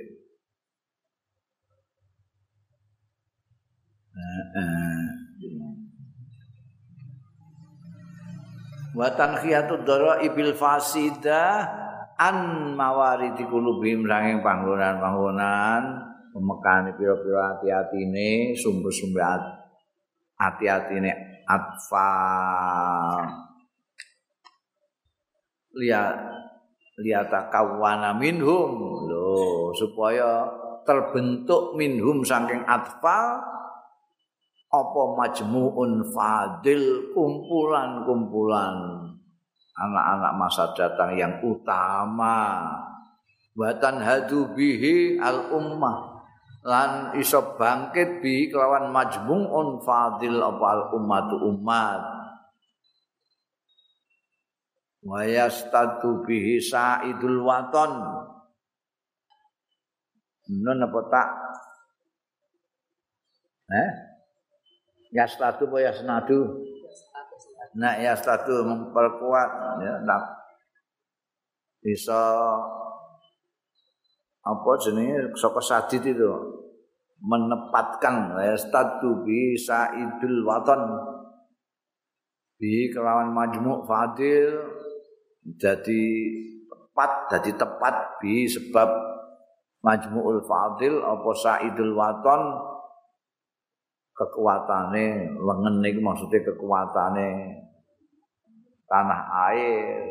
Wa 8.95 9.11
tanhiyatud 9.11 9.83
dara 9.83 10.23
ibil 10.23 10.55
fasida 10.55 11.67
an 12.15 12.71
mawaridi 12.79 13.43
kulubim 13.47 14.07
ranging 14.07 14.39
panggonan-panggonan 14.39 16.14
pemekani 16.35 16.91
pira-pira 16.99 17.55
ati-atine 17.55 18.51
sumber-sumber 18.59 19.39
ati-atine 20.35 21.39
atfal 21.47 23.23
lihat 25.79 26.15
lihat 26.99 27.31
kawana 27.51 28.11
minhum. 28.15 28.71
Lho 29.07 29.71
supaya 29.75 30.47
terbentuk 30.83 31.79
minhum 31.79 32.23
saking 32.27 32.67
atfal 32.67 33.39
apa 34.75 35.01
majmuun 35.15 36.03
fadil 36.11 37.15
kumpulan-kumpulan 37.15 38.75
anak-anak 39.75 40.33
masa 40.35 40.71
datang 40.75 41.15
yang 41.15 41.39
utama. 41.43 42.67
Watan 43.55 44.03
hadu 44.03 44.51
bihi 44.51 45.15
al 45.15 45.47
ummah 45.55 46.14
lan 46.65 47.13
iso 47.21 47.53
bangkit 47.53 48.25
bi 48.25 48.49
kelawan 48.49 48.89
majmuun 48.89 49.85
fadil 49.85 50.41
apa 50.41 50.65
al 50.65 50.83
ummatu 50.97 51.37
umat 51.53 52.01
wa 55.05 55.21
yastatu 55.21 56.25
bihi 56.25 56.57
saidul 56.57 57.45
waton. 57.45 57.93
Nun 60.45 60.77
apa 60.81 60.99
tak? 61.09 61.29
Eh? 63.65 63.89
Yastadu 65.13 65.69
apa 65.69 65.77
yasnadu? 65.89 66.65
Nah, 67.75 67.97
yastadu 67.97 68.61
memperkuat 68.61 69.49
ya, 69.81 69.93
tak 70.05 70.23
bisa 71.81 72.21
apa 74.45 74.69
jenenge? 74.85 75.33
Saka 75.33 75.61
sadid 75.65 76.05
itu 76.05 76.54
menepatkan 77.21 78.35
yastadu 78.39 79.23
bisa 79.23 79.91
idul 79.95 80.43
waton 80.43 80.81
bi 82.59 82.91
kelawan 82.91 83.31
majmu 83.31 83.83
fadil 83.87 84.63
jadi 85.55 86.03
tepat 86.67 87.11
jadi 87.35 87.51
tepat 87.59 87.95
bi 88.19 88.47
sebab 88.47 88.89
majmuul 89.85 90.41
fadil 90.43 91.03
apa 91.05 91.29
saidul 91.37 91.93
waton 91.93 92.41
kekuatane 94.15 95.35
lengen 95.35 95.75
niku 95.83 95.99
maksudnya 95.99 96.39
kekuatane 96.41 97.61
tanah 98.87 99.21
air. 99.51 100.01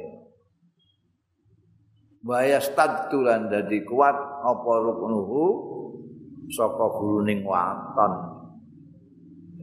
Baya 2.24 2.56
stadtulan 2.56 3.52
dadi 3.52 3.84
kuat 3.84 4.16
apa 4.40 4.72
ruknuhu 4.80 5.44
saka 6.52 6.84
guruning 7.00 7.44
waton. 7.44 8.12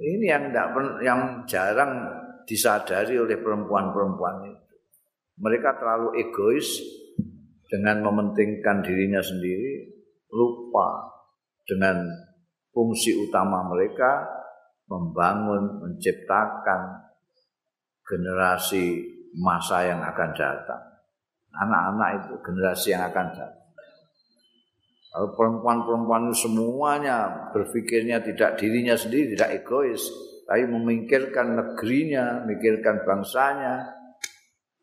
Ini 0.02 0.26
yang 0.26 0.44
tidak 0.50 0.68
yang 1.06 1.22
jarang 1.46 2.10
disadari 2.50 3.22
oleh 3.22 3.38
perempuan-perempuan 3.38 4.50
itu. 4.50 4.76
Mereka 5.42 5.78
terlalu 5.78 6.22
egois 6.22 6.82
dengan 7.70 8.02
mementingkan 8.04 8.82
dirinya 8.82 9.22
sendiri, 9.22 9.88
lupa 10.34 11.08
dengan 11.64 12.04
fungsi 12.74 13.14
utama 13.16 13.64
mereka 13.70 14.26
membangun, 14.92 15.80
menciptakan 15.80 17.08
generasi 18.04 19.00
masa 19.40 19.88
yang 19.88 20.04
akan 20.04 20.30
datang. 20.36 20.84
Anak-anak 21.52 22.10
itu 22.20 22.34
generasi 22.44 22.88
yang 22.92 23.08
akan 23.08 23.28
datang. 23.32 23.61
Kalau 25.12 25.36
perempuan-perempuan 25.36 26.32
semuanya 26.32 27.52
berpikirnya 27.52 28.24
tidak 28.24 28.56
dirinya 28.56 28.96
sendiri, 28.96 29.36
tidak 29.36 29.60
egois, 29.60 30.00
tapi 30.48 30.64
memikirkan 30.72 31.60
negerinya, 31.60 32.48
memikirkan 32.48 33.04
bangsanya, 33.04 33.92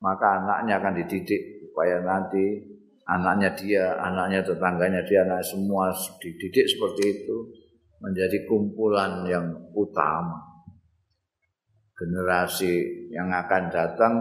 maka 0.04 0.26
anaknya 0.44 0.84
akan 0.84 0.94
dididik 1.00 1.64
supaya 1.64 2.04
nanti 2.04 2.60
anaknya 3.08 3.56
dia, 3.56 3.96
anaknya 3.96 4.44
tetangganya 4.44 5.00
dia, 5.08 5.24
anak 5.24 5.40
semua 5.40 5.96
dididik 6.20 6.68
seperti 6.68 7.02
itu 7.08 7.36
menjadi 8.04 8.44
kumpulan 8.44 9.24
yang 9.24 9.48
utama. 9.72 10.44
Generasi 11.96 13.08
yang 13.10 13.32
akan 13.32 13.62
datang 13.72 14.14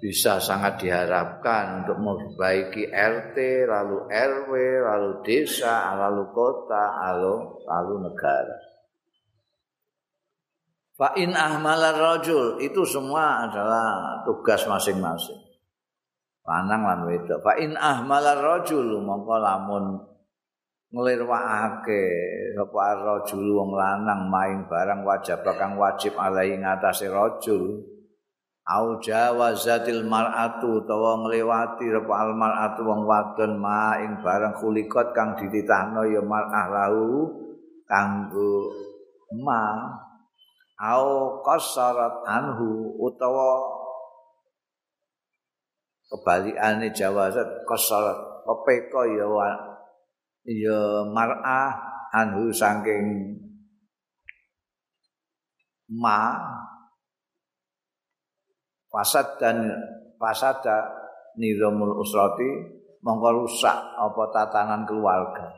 bisa 0.00 0.40
sangat 0.40 0.80
diharapkan 0.80 1.84
untuk 1.84 2.00
memperbaiki 2.00 2.88
RT, 2.88 3.36
lalu 3.68 4.08
RW, 4.08 4.52
lalu 4.80 5.10
desa, 5.20 5.92
lalu 5.92 6.24
kota, 6.32 6.84
lalu 7.04 7.60
lalu 7.68 7.94
negara. 8.08 8.56
Fa 10.96 11.12
in 11.20 11.36
ahmalar 11.36 11.96
rajul 11.96 12.60
itu 12.64 12.84
semua 12.88 13.44
adalah 13.48 14.20
tugas 14.24 14.64
masing-masing. 14.64 15.50
lanang 16.50 16.82
lan 16.82 17.00
wedok 17.06 17.38
fa 17.46 17.54
in 17.60 17.76
ahmalar 17.78 18.40
rajul 18.40 18.98
mongko 19.04 19.36
lamun 19.38 20.02
nglirwakake 20.90 22.04
sapa 22.58 22.98
rajul 22.98 23.44
wong 23.54 23.70
lanang 23.76 24.26
main 24.26 24.66
barang 24.66 25.06
wajib 25.06 25.46
kang 25.54 25.78
wajib 25.78 26.18
alai 26.18 26.58
ngatasé 26.58 27.06
rajul 27.06 27.78
au 28.68 29.00
jawazatil 29.00 30.04
mar'atu 30.04 30.84
utawa 30.84 31.24
ngliwati 31.24 31.88
sapa 31.88 32.14
al 32.28 32.32
mar'atu 32.36 32.80
wong 32.84 33.02
wadon 33.08 33.56
maing 33.56 34.20
barang 34.20 34.54
kulikot 34.60 35.16
kang 35.16 35.34
dititahno 35.40 36.04
ya 36.06 36.20
mar'ah 36.20 36.66
lahu 36.68 37.28
kanggo 37.88 38.70
ma. 39.40 39.88
Au 40.80 41.36
qasarat 41.44 42.24
anhu 42.24 42.96
utawa 42.96 43.60
kebalikane 46.08 46.88
jawazat 46.90 47.68
qasar 47.68 48.16
pepeka 48.48 49.04
ya 49.12 49.28
ya 50.48 51.04
mar'ah 51.04 51.70
anhu 52.10 52.48
saking 52.48 53.36
ma 55.92 56.40
fasad 58.90 59.38
dan 59.38 59.70
fasada 60.18 60.90
nizamul 61.38 62.02
usrati 62.02 62.50
mongko 63.00 63.30
rusak 63.40 63.78
apa 63.96 64.22
tatanan 64.34 64.82
keluarga. 64.84 65.48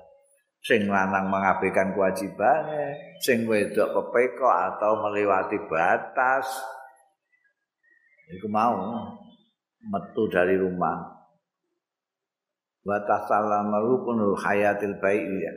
Sing 0.62 0.87
lanang 0.87 1.27
mengabaikan 1.27 1.90
kewajibannya 1.90 3.18
sing 3.18 3.51
wedok 3.51 3.99
pepeka 3.99 4.77
atau 4.77 5.03
melewati 5.03 5.59
batas. 5.66 6.47
Iku 8.31 8.47
mau 8.47 8.79
metu 9.83 10.31
dari 10.31 10.55
rumah. 10.55 11.03
Wa 12.87 12.99
tasallama 13.03 13.83
rukunul 13.83 14.38
hayatil 14.38 15.03
baiyah 15.03 15.57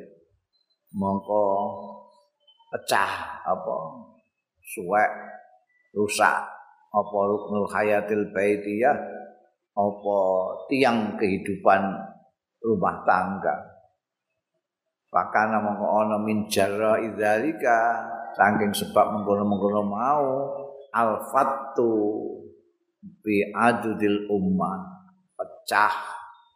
mongko 0.95 1.43
pecah 2.71 3.43
apa 3.45 3.77
suwek 4.63 5.11
rusak 5.93 6.54
apa 6.95 7.17
ruknul 7.27 7.67
hayatil 7.67 8.31
baitiyah? 8.31 8.95
Apa 9.75 10.17
tiang 10.71 11.19
kehidupan 11.19 11.83
rumah 12.63 13.03
tangga? 13.03 13.75
Pakana 15.11 15.59
mongko 15.59 15.87
ana 16.07 16.17
min 16.23 16.47
jarra 16.47 16.95
idzalika 17.03 17.99
saking 18.35 18.71
sebab 18.71 19.15
mengkono-mengkono 19.15 19.83
mau 19.83 20.27
al-fattu 20.95 21.91
fi 23.19 23.51
adudil 23.51 24.31
ummah. 24.31 24.79
Pecah 25.35 25.95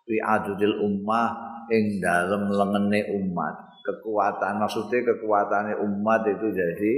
fi 0.07 0.15
adudil 0.23 0.79
ummah 0.79 1.27
ing 1.67 1.99
dalem 1.99 2.47
lengene 2.51 3.03
umat. 3.19 3.83
Kekuatan 3.83 4.59
maksudnya 4.59 5.03
kekuatannya 5.07 5.75
umat 5.79 6.21
itu 6.27 6.47
jadi 6.51 6.93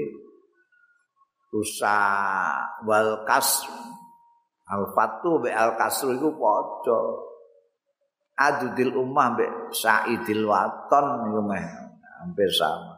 rusak 1.51 2.87
wal 2.87 3.27
kasr 3.27 3.67
al 4.71 4.95
fatu 4.95 5.43
be 5.43 5.51
al 5.51 5.75
kasr 5.75 6.15
iku 6.15 6.31
padha. 6.39 6.99
Adudil 8.41 8.95
ummah 8.97 9.37
be 9.37 9.45
saidil 9.75 10.47
waton 10.49 11.29
meh. 11.45 11.67
Hampir 12.23 12.49
sama. 12.49 12.97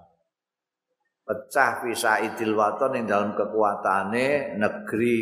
Pecah 1.25 1.83
fi 1.83 1.91
saidil 1.91 2.53
waton 2.53 2.95
ing 2.95 3.09
dalam 3.09 3.35
kekuatane 3.35 4.55
negeri 4.55 5.19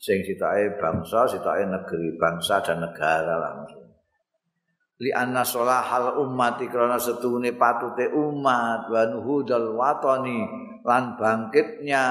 sing 0.00 0.20
sitoke 0.20 0.76
bangsa, 0.80 1.30
sitoke 1.30 1.62
negeri, 1.62 2.08
bangsa 2.18 2.60
dan 2.64 2.82
negara 2.82 3.38
langsung. 3.38 3.84
Li 4.98 5.10
anna 5.10 5.42
solahal 5.42 6.22
ummati 6.22 6.70
krana 6.70 6.98
setune 6.98 7.54
patute 7.54 8.08
umat 8.14 8.86
wa 8.86 9.02
nuhudal 9.10 9.74
watani 9.74 10.46
lan 10.84 11.16
bangkitnya 11.16 12.04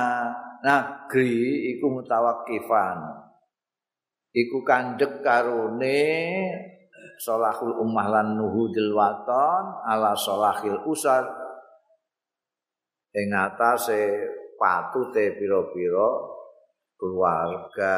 negeri 0.66 1.78
iku 1.78 1.94
mutawakkifan. 1.94 2.98
Iku 4.34 4.66
kandhek 4.66 5.22
karone 5.22 6.02
solahul 7.22 7.78
ummah 7.86 8.10
lan 8.10 8.34
nuhudil 8.34 8.98
waton 8.98 9.66
ala 9.86 10.18
solahil 10.18 10.82
usar. 10.90 11.22
Ing 13.14 13.30
atase 13.30 14.26
patute 14.58 15.38
pira-pira 15.38 16.10
keluarga. 16.98 17.98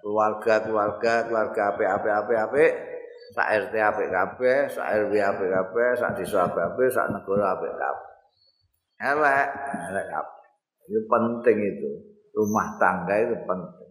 Keluarga 0.00 0.54
keluarga 0.64 1.12
keluarga 1.28 1.62
ape 1.76 1.84
ape 1.84 2.08
ape 2.08 2.34
ape 2.38 2.64
sak 3.36 3.44
RT 3.44 3.74
ape 3.76 4.04
kape 4.08 4.52
sak 4.72 4.86
RW 5.04 5.12
ape 5.20 5.44
kape 5.52 5.84
sak 6.00 6.16
desa 6.16 6.48
ape 6.48 6.64
ape 6.64 6.84
sak 6.88 7.12
negara 7.12 7.52
ape 7.52 7.68
kape 7.76 8.08
elek 8.98 9.48
elek 9.88 10.06
kape 10.10 10.38
itu 10.88 11.00
penting 11.04 11.56
itu. 11.60 11.90
Rumah 12.32 12.66
tangga 12.80 13.14
itu 13.20 13.36
penting. 13.44 13.90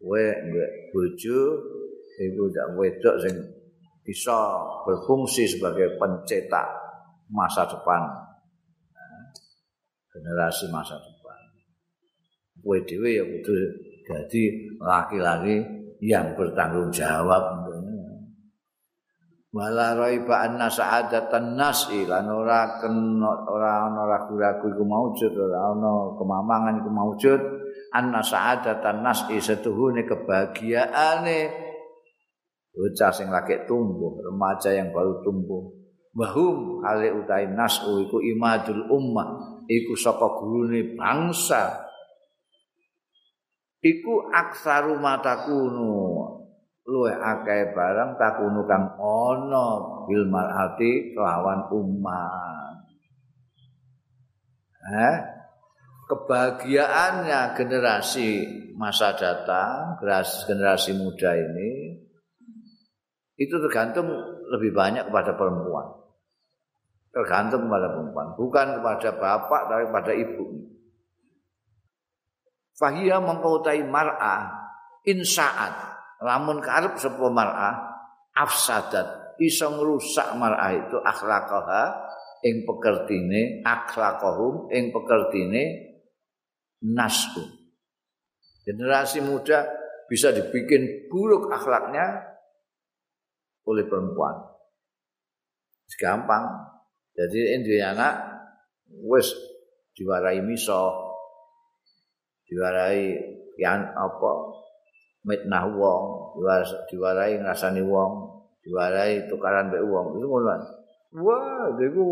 Gue 0.00 0.24
gue 0.30 0.66
bojo 0.94 1.38
itu 2.20 2.42
tidak 2.52 2.68
wedok 2.76 3.16
sing 3.24 3.34
bisa 4.04 4.36
berfungsi 4.86 5.44
sebagai 5.48 5.98
pencetak 5.98 6.66
masa 7.28 7.66
depan. 7.66 8.00
Generasi 10.10 10.70
masa 10.70 10.96
depan. 10.98 11.38
Kowe 12.60 12.78
dhewe 12.84 13.10
ya 13.16 13.24
kudu 13.24 13.54
dadi 14.04 14.42
laki-laki 14.82 15.62
yang 16.00 16.32
bertanggung 16.36 16.92
jawab 16.92 17.69
wala 19.50 19.98
raiba 19.98 20.46
anna 20.46 20.70
sa'adatan 20.70 21.58
nasi 21.58 22.06
lan 22.06 22.30
ora 22.30 22.78
kena 22.78 23.50
ora 23.50 23.90
ana 23.90 24.06
ragu-ragu 24.06 24.70
iku 24.70 24.84
maujud 24.86 25.32
ora 25.34 25.74
ana 25.74 26.14
kemamangan 26.14 26.74
iku 26.78 26.90
maujud. 26.90 27.40
Anna 27.90 28.22
sa'adatan 28.22 29.02
nasi 29.02 29.42
setuhune 29.42 30.06
kebahagiaane. 30.06 31.40
Bocah 32.70 33.10
sing 33.10 33.26
lagi 33.34 33.66
tumbuh 33.66 34.22
remaja 34.22 34.70
yang 34.70 34.94
baru 34.94 35.18
tumbuh. 35.26 35.74
Bahum 36.14 36.82
hale 36.86 37.10
utai 37.10 37.50
nasu 37.50 38.06
iku 38.06 38.22
imadul 38.22 38.86
ummah 38.86 39.66
iku 39.66 39.98
saka 39.98 40.26
gurune 40.38 40.94
bangsa. 40.94 41.90
Iku 43.82 44.30
aksaru 44.30 45.00
matakunu 45.02 45.90
luwe 46.88 47.12
akeh 47.12 47.76
barang 47.76 48.16
takunu 48.16 48.64
kang 48.64 48.96
ana 48.96 49.68
bil 50.08 50.24
mar'ati 50.26 51.12
kelawan 51.12 51.68
umat. 51.68 52.76
Eh? 54.80 55.16
Kebahagiaannya 56.10 57.54
generasi 57.54 58.28
masa 58.74 59.14
datang, 59.14 60.00
generasi, 60.02 60.36
generasi 60.50 60.90
muda 60.98 61.30
ini 61.38 62.02
itu 63.38 63.56
tergantung 63.68 64.10
lebih 64.50 64.74
banyak 64.74 65.06
kepada 65.06 65.38
perempuan. 65.38 65.86
Tergantung 67.14 67.70
kepada 67.70 67.94
perempuan, 67.94 68.28
bukan 68.34 68.66
kepada 68.80 69.10
bapak 69.14 69.62
tapi 69.70 69.82
kepada 69.86 70.12
ibu. 70.14 70.44
Fahiyah 72.78 73.20
mengkautai 73.22 73.84
mar'ah 73.86 74.50
insaat 75.06 75.89
lamun 76.20 76.60
karep 76.60 77.00
sapa 77.00 77.26
mar'ah 77.32 77.74
afsadat 78.36 79.40
iso 79.40 79.72
ngrusak 79.72 80.36
mar'ah 80.36 80.70
itu 80.76 80.96
akhlaqaha 81.00 81.82
ing 82.44 82.64
pekertine 82.64 83.64
akhlaqahum 83.64 84.68
ing 84.72 84.92
pekertine 84.92 85.90
nasu. 86.84 87.44
Generasi 88.64 89.24
muda 89.24 89.68
bisa 90.08 90.32
dibikin 90.32 91.08
buruk 91.08 91.52
akhlaknya 91.52 92.36
oleh 93.68 93.84
perempuan. 93.88 94.36
Gampang. 95.98 96.46
Jadi 97.12 97.60
ini 97.60 97.82
anak 97.82 98.14
wis 99.04 99.34
diwarai 99.92 100.38
miso 100.40 101.10
diwarai 102.46 103.10
yang 103.58 103.90
apa 103.90 104.30
mitnah 105.24 105.68
wong, 105.68 106.36
diwarai 106.88 107.40
ngrasani 107.40 107.82
wong, 107.84 108.12
diwarai 108.64 109.28
tukaran 109.28 109.68
mbek 109.68 109.84
wong. 109.84 110.16
Itu 110.16 110.26
ngono. 110.26 110.54
Wah, 111.20 111.66
iku 111.74 112.06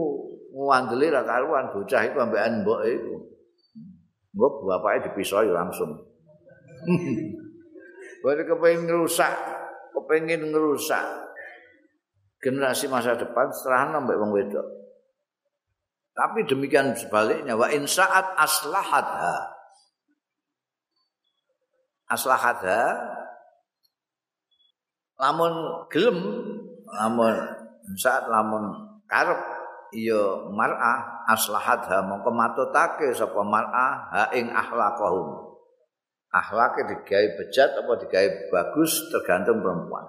ngandeli 0.52 1.12
ra 1.12 1.22
karuan 1.22 1.70
bocah 1.70 2.02
iku 2.08 2.16
ambekan 2.24 2.66
mbok 2.66 2.80
iku. 2.84 3.14
Mbok 4.34 4.54
bapake 4.66 5.08
dipisoi 5.08 5.48
langsung. 5.48 5.94
Baru 8.22 8.42
kepengin 8.42 8.90
ngerusak, 8.90 9.30
kepengin 9.94 10.50
ngerusak 10.50 11.06
generasi 12.38 12.86
masa 12.90 13.18
depan 13.18 13.50
setelah 13.50 13.98
mbek 14.02 14.18
wong 14.18 14.30
wedok. 14.34 14.66
Tapi 16.18 16.42
demikian 16.50 16.98
sebaliknya 16.98 17.54
wa 17.54 17.70
in 17.70 17.86
saat 17.86 18.34
aslahatha 18.34 19.57
aslahada. 22.08 22.96
Lamun 25.18 25.84
gelem 25.90 26.18
lamun 26.88 27.36
saat 27.98 28.30
lamun 28.30 28.70
karep 29.10 29.40
iya 29.90 30.46
mar'ah 30.52 31.26
aslahadha 31.26 32.06
mongko 32.06 32.30
matutake 32.30 33.10
sapa 33.12 33.42
mar'ah 33.42 33.94
ha 34.14 34.22
ing 34.32 34.48
akhlaqahum. 34.52 35.58
Akhlake 36.28 36.84
digawe 36.84 37.26
bejat 37.40 37.72
apa 37.82 37.92
digawe 38.04 38.28
bagus 38.52 39.08
tergantung 39.08 39.64
perempuan. 39.64 40.06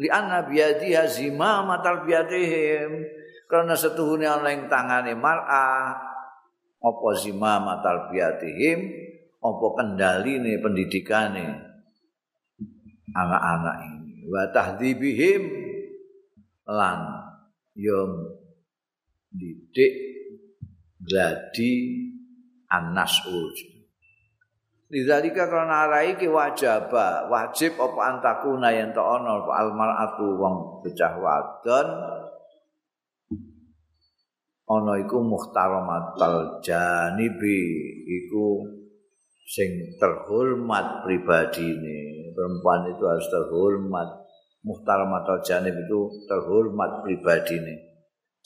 Li 0.00 0.08
anna 0.08 0.48
biyadi 0.48 0.96
hazima 0.96 1.60
matal 1.62 2.08
biyadihim. 2.08 3.04
Karena 3.48 3.72
setuhune 3.76 4.28
ana 4.28 4.52
ing 4.52 4.68
tangane 4.68 5.16
mar'ah 5.16 5.96
apa 6.78 7.08
zima 7.16 7.60
matal 9.38 9.54
biyadihim 9.54 9.54
apa 9.54 9.66
kendaline 9.78 10.52
pendidikane? 10.58 11.46
Anak-anak 13.14 13.76
ini. 13.88 14.14
Wa 14.28 14.42
tahdzibihim 14.52 15.42
lan 16.68 16.98
yo 17.72 18.28
didik 19.32 19.92
gladi 21.00 21.72
an-nas'ul. 22.68 23.48
Lidzalika 24.88 25.48
karena 25.48 25.88
arai 25.88 26.16
ki 26.16 26.28
wajib 26.32 26.92
wajib 27.28 27.76
apa 27.76 28.00
antakuna 28.08 28.72
yen 28.72 28.92
to 28.96 29.04
ana 29.04 29.36
apa 29.40 29.52
almaratu 29.60 30.36
wong 30.36 30.80
bocah 30.80 31.12
wadon 31.20 31.88
ana 34.68 34.92
iku 35.00 35.20
muhtaramatal 35.20 36.64
janibi 36.64 37.60
iku 38.04 38.77
sing 39.48 39.96
terhormat 39.96 41.08
pribadi 41.08 41.64
ini 41.64 42.28
perempuan 42.36 42.92
itu 42.92 43.02
harus 43.08 43.24
terhormat. 43.32 44.28
Muhtarmat 44.58 45.24
janib 45.46 45.72
itu 45.72 46.26
terhormat 46.28 47.00
pribadi 47.00 47.56
ini 47.56 47.88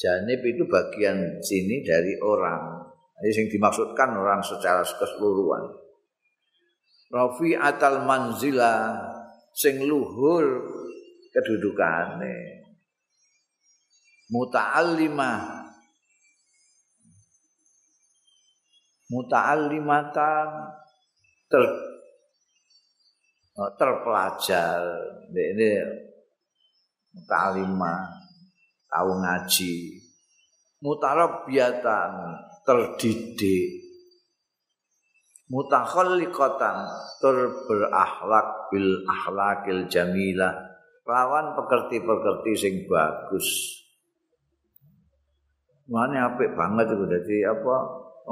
janib 0.02 0.40
itu 0.42 0.66
bagian 0.66 1.38
sini 1.38 1.86
dari 1.86 2.18
orang. 2.18 2.90
Ini 3.22 3.30
yang 3.38 3.48
dimaksudkan 3.54 4.18
orang 4.18 4.42
secara 4.42 4.82
keseluruhan. 4.82 5.78
Rafi 7.12 7.54
atal 7.54 8.02
manzila 8.02 8.98
sing 9.54 9.78
luhur 9.86 10.42
kedudukane. 11.30 12.66
Muta'allimah. 14.32 15.62
Muta'allimatan 19.12 20.48
ter 21.52 21.64
oh, 23.60 23.70
terpelajar. 23.76 24.80
Ini 25.28 25.70
mutalimah 27.12 28.08
tahu 28.88 29.10
ngaji. 29.20 29.74
Mutarabbiatan 30.80 32.10
terdidik. 32.64 33.84
Mutakhalliqatan 35.52 36.76
tur 37.20 37.36
berakhlak 37.68 38.72
bil 38.72 39.04
akhlakil 39.04 39.84
jamilah 39.92 40.72
lawan 41.04 41.52
pekerti-pekerti 41.52 42.52
sing 42.56 42.74
bagus. 42.88 43.44
Mana 45.92 46.32
apik 46.32 46.56
banget 46.56 46.88
itu 46.96 47.04
jadi 47.04 47.52
apa? 47.52 47.76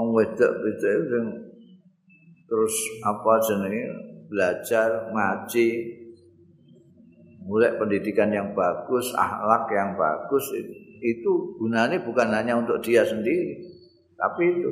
Wong 0.01 0.17
wedok 0.17 0.53
itu 0.65 1.21
terus 2.51 2.75
apa 3.07 3.39
jenenge? 3.47 3.85
Belajar 4.27 5.15
ngaji. 5.15 5.69
Mulai 7.47 7.79
pendidikan 7.79 8.31
yang 8.31 8.53
bagus 8.53 9.15
akhlak 9.15 9.71
yang 9.73 9.97
bagus 9.97 10.45
itu 11.01 11.57
gunanya 11.57 11.97
bukan 12.05 12.29
hanya 12.35 12.59
untuk 12.59 12.83
dia 12.85 13.07
sendiri. 13.07 13.57
Tapi 14.19 14.45
itu 14.45 14.71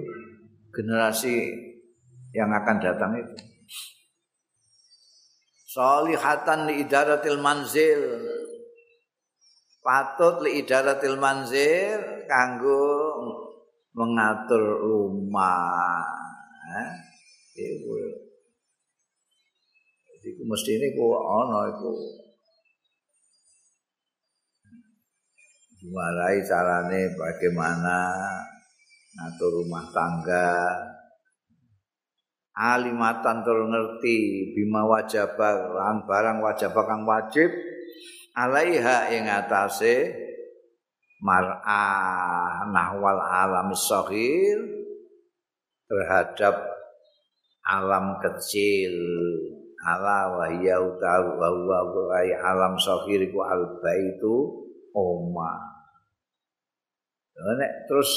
generasi 0.75 1.35
yang 2.37 2.53
akan 2.53 2.77
datang 2.79 3.17
itu. 3.17 3.35
Solihatan 5.69 6.69
li 6.69 6.85
idaratil 6.85 7.41
manzil. 7.41 8.03
Patut 9.81 10.45
li 10.45 10.61
idaratil 10.61 11.17
manzil 11.17 12.29
kanggo 12.29 12.85
mengatur 13.97 14.85
rumah 14.85 16.05
eh? 16.77 17.08
Iku 17.65 17.93
iku 20.29 20.43
mesti 20.45 20.71
ini 20.79 20.89
ku 20.95 21.15
ana 21.17 21.73
iku 21.73 21.93
dimarahi 25.79 26.43
carane 26.43 27.01
bagaimana 27.15 27.99
ngatur 29.15 29.63
rumah 29.63 29.87
tangga 29.95 30.51
alimatan 32.59 33.47
tur 33.47 33.71
ngerti 33.71 34.51
bima 34.59 34.83
wajaba 34.83 35.71
lan 35.79 36.03
barang 36.03 36.39
wajib 36.43 36.75
kang 36.75 37.07
wajib 37.07 37.51
alaiha 38.35 39.15
ing 39.15 39.31
atase 39.31 40.11
mar'ah 41.23 42.67
nahwal 42.71 43.23
alam 43.23 43.71
sahir 43.75 44.59
terhadap 45.87 46.78
alam 47.69 48.17
kecil. 48.25 48.97
Ala 49.79 50.35
wa 50.35 50.47
hiya 50.51 50.83
utahu 50.83 51.39
wa 51.39 51.49
huwa 51.55 52.19
alam 52.19 52.75
sahir 52.83 53.23
iku 53.23 53.47
al 53.47 53.79
baitu 53.79 54.35
omah. 54.91 55.63
Nek 57.39 57.87
terus 57.87 58.11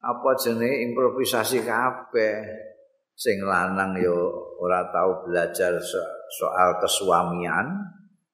apa 0.00 0.32
jenenge 0.40 0.88
improvisasi 0.88 1.60
kabeh? 1.68 2.64
Sing 3.12 3.44
lanang 3.44 3.98
yo 4.00 4.16
ora 4.62 4.88
tau 4.88 5.26
belajar 5.26 5.76
soal 6.32 6.80
kesuamian 6.80 7.66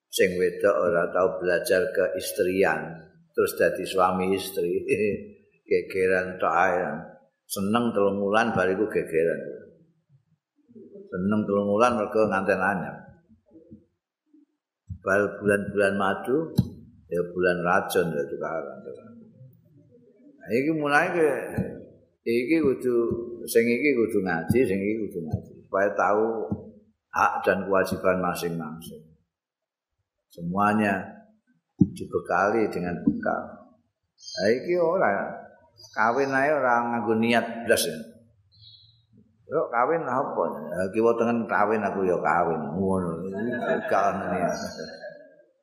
sing 0.06 0.38
wedok 0.38 0.76
ora 0.76 1.10
tau 1.10 1.42
belajar 1.42 1.90
keistrian. 1.90 2.94
Terus 3.34 3.58
dadi 3.58 3.82
suami 3.82 4.38
istri 4.38 4.70
gegeran 5.68 6.38
ae. 6.38 7.10
Seneng 7.42 7.90
telung 7.90 8.22
wulan 8.22 8.54
bariku 8.54 8.86
gegeran 8.86 9.63
seneng 11.14 11.46
telung 11.46 11.70
wulan 11.70 11.94
mergo 11.94 12.26
nganten 12.26 12.58
anyar 12.58 12.96
bal 14.98 15.22
bulan-bulan 15.38 15.94
madu 15.94 16.50
ya 17.06 17.22
bulan 17.30 17.62
racun 17.62 18.10
ya 18.10 18.22
sekarang 18.26 18.78
nah, 20.42 20.48
iki 20.50 20.72
mulai 20.74 21.14
ke 21.14 21.28
iki 22.24 22.56
kudu 22.64 22.96
sing 23.44 23.64
iki 23.68 23.92
kudu 23.92 24.24
ngaji, 24.24 24.58
sing 24.64 24.78
iki 24.80 24.96
kudu 25.08 25.18
ngaji. 25.28 25.52
Supaya 25.68 25.88
tahu 25.92 26.48
hak 27.12 27.32
dan 27.44 27.68
kewajiban 27.68 28.18
masing-masing. 28.24 29.04
Semuanya 30.32 31.04
dibekali 31.76 32.66
dengan 32.72 32.98
bekal. 33.04 33.42
Nah, 34.14 34.48
iki 34.50 34.74
ora 34.80 35.30
kawin 35.92 36.32
ae 36.32 36.50
ora 36.50 36.74
nganggo 36.90 37.14
niat 37.20 37.68
blas 37.68 37.84
ya. 37.86 37.98
Yo 39.44 39.60
kawin 39.68 40.04
apa? 40.08 40.44
Ya 40.72 40.82
kiwa 40.88 41.12
tengen 41.20 41.44
kawin 41.44 41.84
aku 41.84 42.08
ya 42.08 42.16
kawin. 42.16 42.60
Ngono. 42.76 43.10
Gak 43.88 44.02
ono 44.16 44.24
niat. 44.32 44.56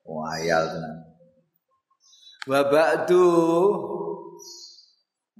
Wayal 0.05 0.63
tenan. 0.69 0.95
Wa 2.49 2.61
ba'du 2.69 3.25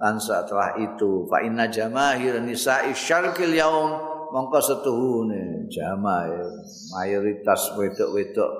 lan 0.02 0.18
setelah 0.18 0.74
itu 0.82 1.30
fa 1.30 1.38
inna 1.46 1.70
jamaahir 1.70 2.42
nisa'i 2.42 2.90
syarqil 2.90 3.54
yaum 3.54 3.90
mongko 4.34 4.58
setuhune 4.58 5.70
jamaah 5.70 6.42
mayoritas 6.90 7.70
wedok-wedok 7.78 8.50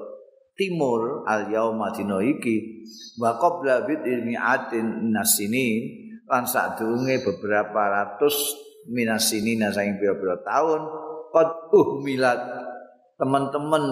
timur 0.55 1.27
al 1.27 1.51
yauma 1.51 1.91
dina 1.91 2.23
iki 2.23 2.87
wa 3.19 3.35
qabla 3.41 3.83
bid'il 3.89 4.23
mi'atin 4.23 5.11
nasini 5.11 5.99
lan 6.31 6.47
beberapa 6.47 7.83
ratus 7.91 8.37
minasini 8.91 9.59
saking 9.61 9.99
pira-pira 10.01 10.41
tahun 10.43 10.81
qad 11.31 11.49
uhmilat. 11.71 12.41
Teman-teman 13.21 13.85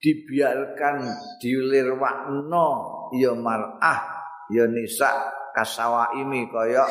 dibiarkan 0.00 0.96
dilirwakno 1.40 2.68
ya 3.12 3.36
mar'ah 3.36 4.00
ya 4.48 4.64
nisa 4.68 5.12
kasawaimi 5.52 6.48
kaya 6.48 6.84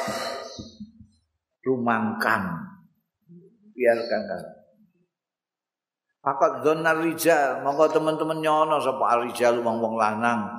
rumangkan 1.65 2.41
biarkan 3.73 4.21
kan 4.29 4.43
Fakat 6.23 6.63
zonar 6.63 7.03
rijal, 7.03 7.67
mongko 7.67 7.99
teman-teman 7.99 8.39
nyono 8.39 8.79
sapa 8.79 9.27
rijal 9.27 9.59
wong-wong 9.59 9.99
lanang. 9.99 10.55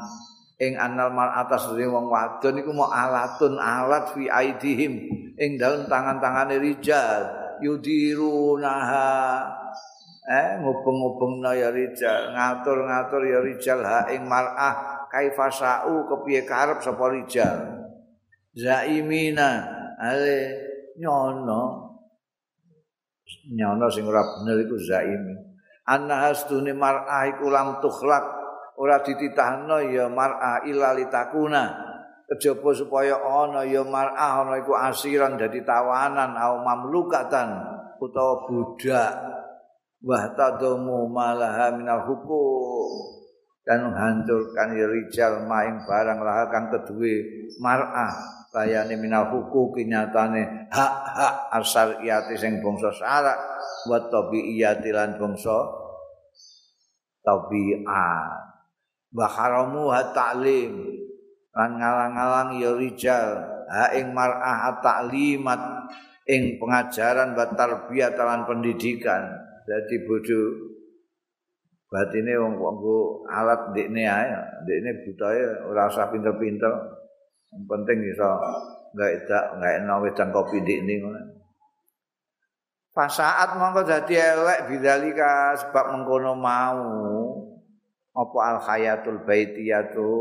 Ing 0.54 0.78
anal 0.78 1.10
mar 1.10 1.34
atas 1.34 1.66
dari 1.74 1.82
wong 1.90 2.06
wadon 2.06 2.62
iku 2.62 2.70
mau 2.70 2.86
alatun 2.86 3.58
alat 3.58 4.14
fi 4.14 4.30
aidihim. 4.30 4.94
Ing 5.34 5.58
dalam 5.58 5.90
tangan-tangane 5.90 6.62
rijal 6.62 7.26
yudirunaha. 7.58 9.10
Eh 10.24 10.62
ngubeng-ngubeng 10.62 11.42
ya 11.58 11.74
rijal 11.74 12.32
ngatur-ngatur 12.38 13.22
ya 13.26 13.38
rijal. 13.42 13.82
Ha 13.82 14.06
ing 14.14 14.30
mar'ah 14.30 15.04
kaifasau 15.10 16.06
kepiye 16.06 16.46
karep 16.46 16.78
sapa 16.78 17.02
rijal? 17.10 17.82
Zaimina 18.54 19.66
ale 19.98 20.54
nyono. 21.02 21.62
Nyono 23.50 23.90
sing 23.90 24.06
ora 24.06 24.22
bener 24.22 24.62
iku 24.62 24.78
zaimi. 24.78 25.34
Anna 25.90 26.30
hastune 26.30 26.70
mar'ah 26.72 27.26
iku 27.26 27.50
lam 27.50 27.82
tukhlak 27.82 28.43
ora 28.78 29.02
dititahno 29.02 29.82
ya 29.90 30.06
mar'ah 30.10 30.66
illa 30.66 30.94
litakuna. 30.94 31.92
Kejaba 32.24 32.72
supaya 32.72 33.20
ana 33.20 33.68
ya 33.68 33.84
mar'ah 33.84 34.42
ana 34.42 34.56
iku 34.58 34.72
asiran 34.72 35.37
dadi 35.37 35.60
tawanan 35.60 36.32
au 36.34 36.64
mamlukatan 36.64 37.48
utawa 38.00 38.48
budak. 38.48 39.12
Wa 40.04 40.32
tadamu 40.32 41.08
malaha 41.08 41.72
minal 41.76 42.04
hukum. 42.08 43.12
Dan 43.64 43.88
menghancurkan 43.88 44.76
ya 44.76 44.84
rijal 44.84 45.48
maing 45.48 45.88
barang 45.88 46.20
lah 46.20 46.52
kang 46.52 46.68
kedue 46.68 47.48
mar'ah 47.56 48.12
bayane 48.54 48.94
minal 48.94 49.34
hukum 49.34 49.74
kinyatane 49.74 50.70
hak-hak 50.70 51.34
asal 51.58 51.98
iyati 51.98 52.38
sing 52.38 52.62
bangsa 52.62 52.92
syarak 52.94 53.34
wa 53.90 53.98
tabiiyati 53.98 54.94
lan 54.94 55.18
bangsa 55.18 55.58
tabiat 57.26 58.53
wa 59.14 59.27
haramu 59.31 59.94
ta'lim. 60.11 60.74
Lan 61.55 61.70
ngalang-alang 61.79 62.59
ya 62.59 62.74
rijal 62.74 63.38
ha 63.70 63.94
ing 63.94 64.11
mar'ah 64.11 64.74
ta'limat 64.83 65.87
ing 66.27 66.59
pengajaran 66.59 67.38
wa 67.38 67.46
tarbiyat 67.55 68.18
lan 68.18 68.42
pendidikan. 68.42 69.22
Jadi 69.64 70.03
bodoh 70.05 70.74
batine 71.88 72.35
wong 72.42 72.59
kok 72.59 73.31
alat 73.31 73.70
ndekne 73.70 74.03
ae 74.03 74.35
ndekne 74.66 74.90
butahe 75.07 75.42
ora 75.70 75.87
usah 75.87 76.11
pinter-pinter. 76.11 76.74
Penting 77.55 77.98
iso 78.11 78.31
enggak 78.98 79.11
edak 79.22 79.44
enggak 79.55 79.72
enak 79.79 79.98
wedang 80.03 80.31
kopi 80.35 80.59
ndekne 80.59 80.94
ngono. 80.98 81.22
Pasaat 82.94 83.59
mongko 83.59 83.87
dadi 83.87 84.14
elek 84.18 84.70
bidalika 84.70 85.55
sebab 85.59 85.94
mengkono 85.94 86.35
mau 86.35 86.83
apa 88.14 88.38
al 88.38 88.59
hayatul 88.62 89.18
baitiyatu 89.27 90.14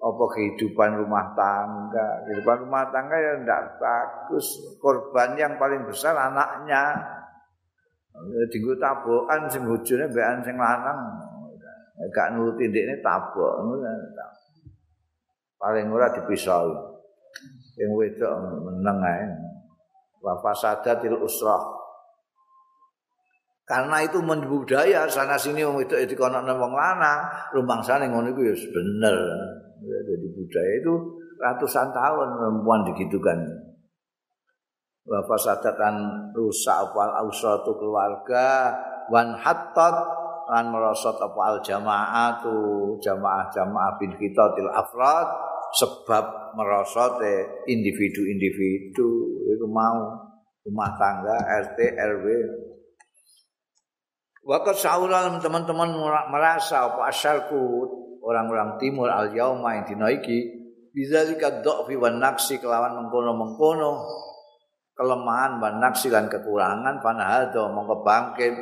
apa 0.00 0.24
kehidupan 0.32 1.04
rumah 1.04 1.36
tangga 1.36 2.24
kehidupan 2.24 2.64
rumah 2.64 2.88
tangga 2.88 3.16
ya 3.16 3.32
ndak 3.44 3.76
bagus 3.76 4.46
korban 4.80 5.36
yang 5.36 5.60
paling 5.60 5.84
besar 5.84 6.16
anaknya 6.16 6.96
Dinggo 8.48 8.72
tabokan 8.80 9.44
sing 9.52 9.68
bojone 9.68 10.08
mbekan 10.08 10.40
sing 10.40 10.56
lanang. 10.56 11.00
Gak 12.12 12.36
nuruti 12.36 12.68
ndekne 12.68 13.00
tabok 13.00 13.64
Paling 15.56 15.88
ora 15.88 16.12
dipisau. 16.12 16.96
Yang 17.76 17.90
wedok 17.92 18.32
meneng 18.64 18.98
ae. 19.04 19.24
Wa 20.24 20.40
fasadatil 20.40 21.20
usrah. 21.20 21.75
Karena 23.66 23.98
itu 23.98 24.22
budaya 24.22 25.10
sana 25.10 25.34
sini 25.34 25.66
wong 25.66 25.82
wedok 25.82 25.98
dikono 26.06 26.38
nang 26.38 26.54
wong 26.54 26.70
lanang, 26.70 27.26
rumangsane 27.50 28.06
ngono 28.06 28.30
iku 28.30 28.46
ya 28.46 28.54
bener. 28.54 29.16
Jadi 29.82 30.26
budaya 30.38 30.72
itu 30.78 30.94
ratusan 31.42 31.90
tahun 31.90 32.28
perempuan 32.38 32.86
digitukan. 32.94 33.66
wa 35.06 35.22
fasadatan 35.22 35.94
rusak 36.34 36.74
apa 36.74 37.22
al 37.22 37.30
keluarga 37.62 38.74
wan 39.06 39.38
hattat 39.38 39.94
lan 40.50 40.66
merosot 40.74 41.14
apa 41.22 41.40
al 41.46 41.58
jamaatu 41.62 42.58
jamaah-jamaah 42.98 44.02
bin 44.02 44.18
til 44.18 44.66
afrad 44.66 45.28
sebab 45.78 46.54
merosot 46.58 47.22
individu-individu 47.70 49.10
itu 49.46 49.66
mau 49.70 50.26
rumah 50.66 50.90
tangga 50.98 51.38
RT 51.70 51.78
RW 51.94 52.26
Wakat 54.46 54.78
saulan 54.78 55.42
teman-teman 55.42 55.90
merasa 56.30 56.86
apa 56.86 57.10
asalku 57.10 57.82
orang-orang 58.22 58.78
timur 58.78 59.10
al 59.10 59.34
yauma 59.34 59.74
yang 59.74 59.90
dinaiki 59.90 60.38
bisa 60.94 61.26
dikat 61.26 61.66
dokfi 61.66 61.98
wan 61.98 62.22
naksi 62.22 62.62
kelawan 62.62 62.94
mengkono 62.94 63.34
mengkono 63.34 64.06
kelemahan 64.94 65.58
dan 65.58 65.82
naksi 65.82 66.14
dan 66.14 66.30
kekurangan 66.30 67.02
panahado 67.02 67.74
mongko 67.74 68.06
bangkit. 68.06 68.54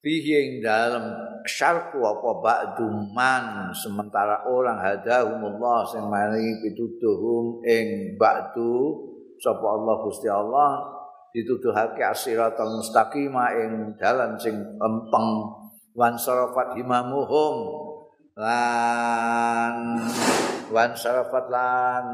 Fihi 0.00 0.32
ing 0.32 0.50
dalam 0.64 1.12
syarku 1.44 2.00
apa 2.00 2.30
ba'duman 2.40 3.68
sementara 3.76 4.48
orang 4.48 4.80
hadahumullah 4.80 5.86
sing 5.86 6.08
maringi 6.08 6.66
pituduhum 6.66 7.60
ing 7.62 8.16
ba'du 8.16 8.96
sapa 9.38 9.60
Allah 9.60 9.94
Gusti 10.00 10.24
Allah 10.24 10.99
dituduhake 11.32 12.02
mustaqima 12.66 13.54
ing 13.54 13.94
dalan 13.96 14.36
sing 14.38 14.56
empeng. 14.78 15.28
Wan 15.90 16.14
sarafat 16.14 16.78
imamuhum 16.78 17.54
lan 18.38 19.74
wan 20.70 20.90
sarafat 20.94 21.50
lan 21.50 22.04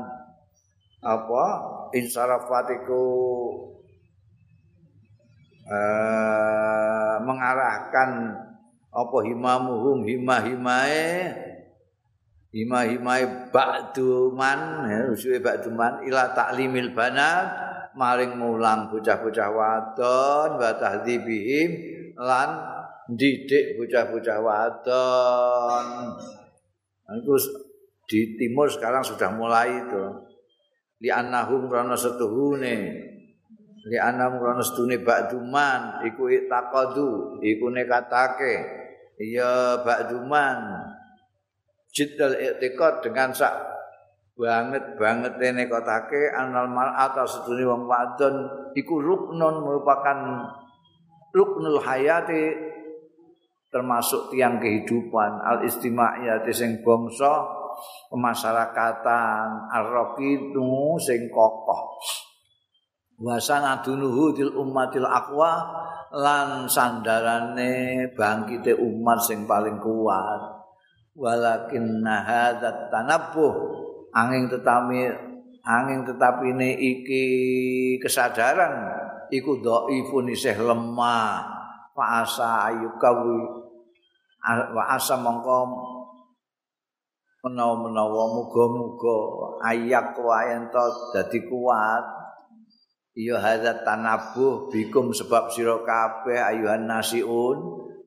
apa? 1.05 1.45
Insarafatiku 1.95 3.05
uh, 5.71 7.17
mengarahkan 7.23 8.11
apa 8.91 9.19
himamuhum 9.29 10.09
himah 10.09 10.41
himae 10.41 11.31
hima-himai 12.57 13.53
ba'duman 13.53 14.89
ya 14.89 15.12
usuwe 15.12 15.37
ba'duman 15.45 16.01
ila 16.09 16.33
taklimil 16.33 16.97
banat 16.97 17.66
maring 17.97 18.36
mulang 18.36 18.92
bocah-bocah 18.92 19.51
wadon 19.51 20.51
wa 20.61 20.70
tahdzibihim 20.76 21.70
lan 22.20 22.49
didik 23.11 23.80
bocah-bocah 23.80 24.38
wadon. 24.44 25.86
Itu 27.07 27.34
di 28.07 28.38
timur 28.38 28.70
sekarang 28.70 29.03
sudah 29.03 29.32
mulai 29.34 29.82
itu. 29.82 30.05
Li 31.03 31.11
annahum 31.11 31.66
krana 31.72 31.97
setuhune. 31.97 32.76
Li 33.86 33.99
annahum 33.99 34.38
krana 34.38 34.62
setuhune 34.62 35.01
ba'duman. 35.03 36.07
Iku 36.07 36.28
taqadu 36.47 37.40
iku 37.42 37.66
nekatake 37.72 38.55
iya 39.22 39.80
ba'duman. 39.82 40.92
Jiddal 41.90 42.36
i'tiqad 42.36 43.01
dengan 43.01 43.32
sak 43.32 43.76
banget 44.37 45.01
banget 45.01 45.41
ini 45.41 45.64
kotake 45.64 46.28
anal 46.28 46.68
mal 46.68 46.93
atas 46.93 47.41
setuhune 47.41 47.64
wong 47.64 47.82
wadon. 47.89 48.37
Iku 48.76 49.01
ruknun 49.01 49.64
merupakan 49.64 50.45
ruknul 51.32 51.80
hayati 51.80 52.53
termasuk 53.72 54.28
tiang 54.28 54.61
kehidupan. 54.61 55.41
Al 55.41 55.64
istimaiyati 55.64 56.53
sing 56.53 56.84
bangsa 56.84 57.49
kemasyarakatan 58.12 59.72
arraqidu 59.72 61.01
sing 61.01 61.32
kokoh. 61.32 61.97
Wasana 63.16 63.80
dunuhu 63.80 64.37
til 64.37 64.53
ummatil 64.53 65.09
aqwa 65.09 65.64
lan 66.12 66.68
sandarane 66.68 68.05
bangkite 68.12 68.76
umat 68.76 69.16
sing 69.24 69.49
paling 69.49 69.80
kuat. 69.80 70.61
Walakin 71.16 72.05
hadzat 72.05 72.93
tanabbuh 72.93 73.86
angin 74.17 74.49
tetami 74.49 75.12
angin 75.61 76.09
tetapi 76.09 76.57
ini 76.57 76.71
iki 76.73 77.25
kesadaran 78.01 78.89
iku 79.29 79.61
dhaifun 79.61 80.33
isih 80.33 80.57
lemah. 80.57 81.53
Fa 81.93 82.25
asa 82.25 82.73
ayukawi 82.73 83.41
wa 84.47 84.85
asa 84.93 85.17
mongko 85.17 85.59
menawa-menawa 87.47 88.23
muga-muga 88.37 89.17
ayak 89.71 90.17
wayan 90.17 90.69
to 90.73 90.85
dadi 91.12 91.45
kuat. 91.45 92.05
Ya 93.17 93.41
hadza 93.41 93.81
tanabuh 93.81 94.69
bikum 94.69 95.09
sebab 95.17 95.49
sira 95.49 95.81
kabeh 95.81 96.37
ayuhan 96.37 96.85
nasiun 96.85 97.57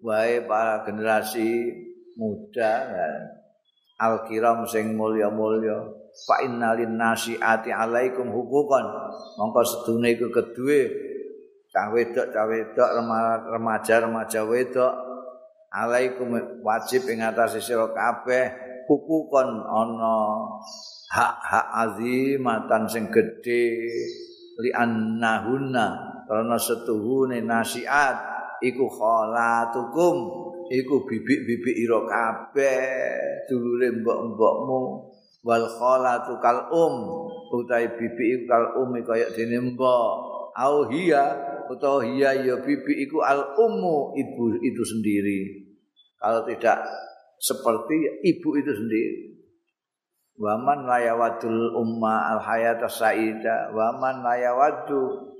wae 0.05 0.45
para 0.45 0.85
generasi 0.85 1.65
muda 2.13 2.85
al-kiram 3.99 4.63
sing 4.63 4.95
mulya-mulya 4.95 5.83
fa 6.25 6.41
innalin 6.41 6.95
nasiati 6.95 7.69
alaikum 7.69 8.31
hukukan. 8.31 8.85
Mongko 9.35 9.61
sedune 9.67 10.15
iku 10.15 10.31
kedue 10.31 10.81
cah 11.69 11.93
wedok 11.93 12.33
cah 12.33 12.45
wedok 12.49 12.89
remaja 13.53 14.01
remaja 14.01 14.41
wedok 14.41 14.93
alaikum 15.69 16.33
wajib 16.65 17.05
ing 17.13 17.21
atase 17.21 17.61
sira 17.61 17.93
kabeh 17.93 18.49
hukukon 18.89 19.61
ana 19.69 20.17
hak-hak 21.13 21.67
azimatan 21.85 22.89
sing 22.89 23.13
gedhe 23.13 23.85
li 24.59 24.71
annahunna 24.73 25.87
karena 26.25 26.57
setuhune 26.57 27.45
nasiat 27.45 28.17
iku 28.65 28.89
khalatukum 28.89 30.48
iku 30.69 31.03
bibik-bibik 31.05 31.75
ira 31.75 31.99
kabeh 32.05 32.81
dulure 33.49 33.89
mbok-mbokmu. 33.99 34.81
Wal 35.39 35.65
khalatu 35.65 36.35
kal 36.43 36.67
um 36.69 36.95
utahe 37.55 37.95
bibik 37.97 38.27
iku 38.27 38.43
kal 38.45 38.65
um 38.77 38.93
kaya 39.01 39.27
dene 39.33 39.73
mbok. 39.73 40.11
Au 40.53 40.89
hiya 40.91 41.23
utawa 41.69 42.01
hiya 42.03 42.33
ya 42.41 42.55
bibi 42.59 43.05
iku 43.05 43.21
al 43.21 43.55
ummu 43.55 44.17
ibu 44.17 44.57
itu 44.59 44.83
sendiri. 44.83 45.69
Kalau 46.19 46.43
tidak 46.49 46.83
seperti 47.39 48.25
ibu 48.25 48.57
itu 48.57 48.71
sendiri. 48.73 49.15
Waman 50.39 50.87
layawadul 50.87 51.75
umma 51.75 52.31
al 52.35 52.39
hayat 52.43 52.79
saida 52.87 53.75
waman 53.75 54.23
layawadu 54.23 55.35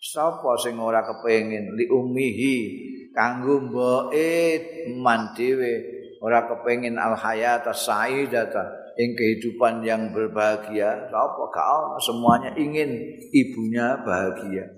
sapa 0.00 0.58
sing 0.58 0.74
ora 0.74 1.06
kepengin 1.06 1.70
li 1.78 1.86
ummihi 1.86 2.56
kanggo 3.10 3.58
mboke 3.62 4.32
man 4.98 5.34
dhewe 5.34 6.00
ora 6.20 6.44
kepengin 6.46 7.00
al 7.00 7.16
hayat 7.16 7.64
saida 7.72 8.46
ing 9.00 9.16
kehidupan 9.16 9.80
yang 9.80 10.12
berbahagia. 10.12 11.08
Sapa 11.08 11.44
gak 11.48 12.00
semuanya 12.04 12.50
ingin 12.60 12.90
ibunya 13.32 13.96
bahagia. 14.04 14.68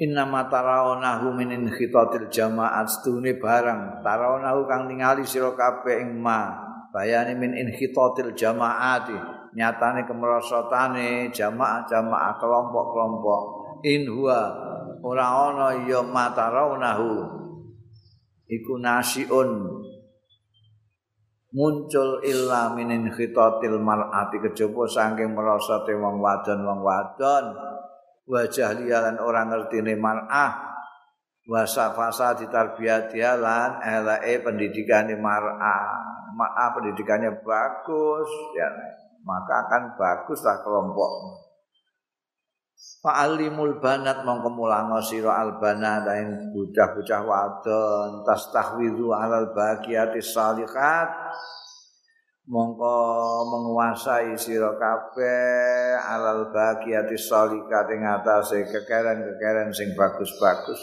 Inna 0.00 0.26
ma 0.26 0.48
tarawnahu 0.48 1.36
min 1.36 1.68
khitatil 1.68 2.32
jamaat 2.32 2.88
stune 2.90 3.38
barang 3.38 4.02
tarawnahu 4.02 4.66
kang 4.66 4.90
ningali 4.90 5.22
sira 5.22 5.52
kabeh 5.54 6.02
ing 6.02 6.18
ma 6.18 6.50
bayane 6.90 7.38
min 7.38 7.54
khitatil 7.70 8.34
jamaati 8.34 9.14
nyatane 9.52 10.08
kemerosotane 10.08 11.28
jamaah-jamaah 11.30 12.32
kelompok-kelompok. 12.40 13.42
In 13.82 14.06
huwa 14.08 14.61
ora 15.02 15.50
ana 15.50 15.82
ya 15.84 16.00
ma 16.00 16.30
tarawnahu 16.30 17.10
iku 18.46 18.78
nasiun. 18.78 19.50
Muncul 21.52 22.24
illa 22.24 22.72
min 22.72 23.12
khitatil 23.12 23.76
mar'ati. 23.76 24.40
Kejaba 24.40 24.88
saking 24.88 25.36
merosote 25.36 25.92
wong 25.92 26.16
wadon 26.16 26.64
wong 26.64 26.80
wadon. 26.80 27.44
Wajah 28.24 28.72
lialan 28.80 29.20
orang 29.20 29.52
ngerti 29.52 29.84
ini 29.84 29.92
mar'ah. 29.92 30.72
Wasa 31.44 31.92
fasa 31.92 32.38
ditarbiyatiha 32.38 33.36
lan 33.36 33.84
elae 33.84 34.40
pendidikan 34.40 35.12
ini 35.12 35.20
mar'ah. 35.20 36.00
Mar'ah 36.32 36.72
pendidikannya 36.72 37.44
bagus 37.44 38.30
ya. 38.56 38.72
Maka 39.22 39.68
akan 39.68 39.82
baguslah 40.00 40.64
kelompok 40.64 41.12
Fa'alimul 42.82 43.78
banat 43.78 44.26
mongko 44.26 44.50
mulango 44.58 44.98
sira 45.02 45.38
albana 45.38 46.02
dain 46.02 46.50
bocah-bocah 46.50 47.22
wadon 47.22 48.26
tastahwizu 48.26 49.06
alal 49.14 49.54
bagiati 49.54 50.18
salihat. 50.18 51.10
Mongko 52.50 52.94
menguasai 53.54 54.34
sira 54.34 54.74
kabeh 54.74 55.94
alal 55.94 56.50
bagiati 56.50 57.14
sholikat 57.14 57.86
ing 57.94 58.02
atase 58.02 58.66
kekeren-kekeren 58.66 59.70
sing 59.70 59.94
bagus-bagus. 59.94 60.82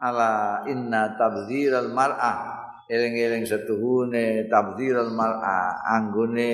Ala 0.00 0.64
inna 0.72 1.20
tabdziral 1.20 1.92
mar'ah 1.92 2.64
eling-eling 2.88 3.44
setuhune 3.44 4.48
tabdziral 4.48 5.12
mar'ah 5.12 5.84
anggone 5.84 6.52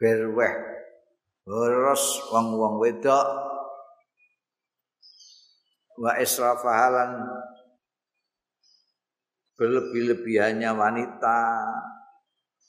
berweh 0.00 0.54
boros 1.44 2.28
wong-wong 2.28 2.80
wedok 2.80 3.47
wa 5.98 6.14
israfahalan 6.16 7.26
berlebih-lebihannya 9.58 10.70
wanita. 10.70 11.40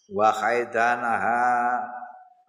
Wa 0.09 0.33
khaidanaha 0.33 1.77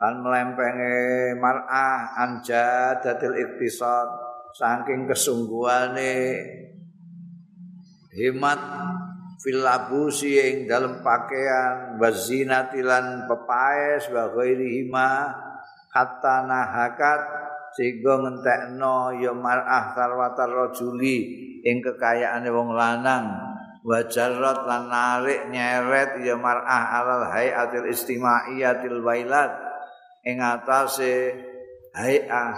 an 0.01 0.25
melempenge 0.25 1.37
mar'ah 1.37 2.17
anja 2.25 2.97
datil 3.05 3.37
iktisad 3.37 4.09
saking 4.57 5.05
kesungguhane 5.05 6.41
hemat 8.17 8.61
fil 9.45 9.61
labusi 9.61 10.41
ing 10.41 10.57
dalam 10.65 11.05
pakaian. 11.05 12.01
Wazinatilan 12.01 13.29
pepaes 13.29 14.09
wa 14.09 14.33
ghairi 14.33 14.81
hima. 14.81 15.37
Hatta 15.91 16.49
nahakat 16.49 17.40
sehingga 17.75 18.19
ngentekno 18.19 19.15
ya 19.23 19.31
mar'ah 19.31 19.95
sarwatar 19.95 20.51
rajuli 20.51 21.17
ing 21.63 21.79
kekayaane 21.85 22.51
wong 22.51 22.75
lanang 22.75 23.51
wajarrat 23.87 24.69
lan 24.69 24.93
narik 24.93 25.49
nyeret 25.49 26.21
ya 26.21 26.37
mar'ah 26.37 27.01
alal 27.01 27.25
hayatil 27.33 27.89
istimaiyatil 27.89 29.01
wailat 29.01 29.55
ing 30.27 30.43
atase 30.43 31.33
hayah 31.97 32.57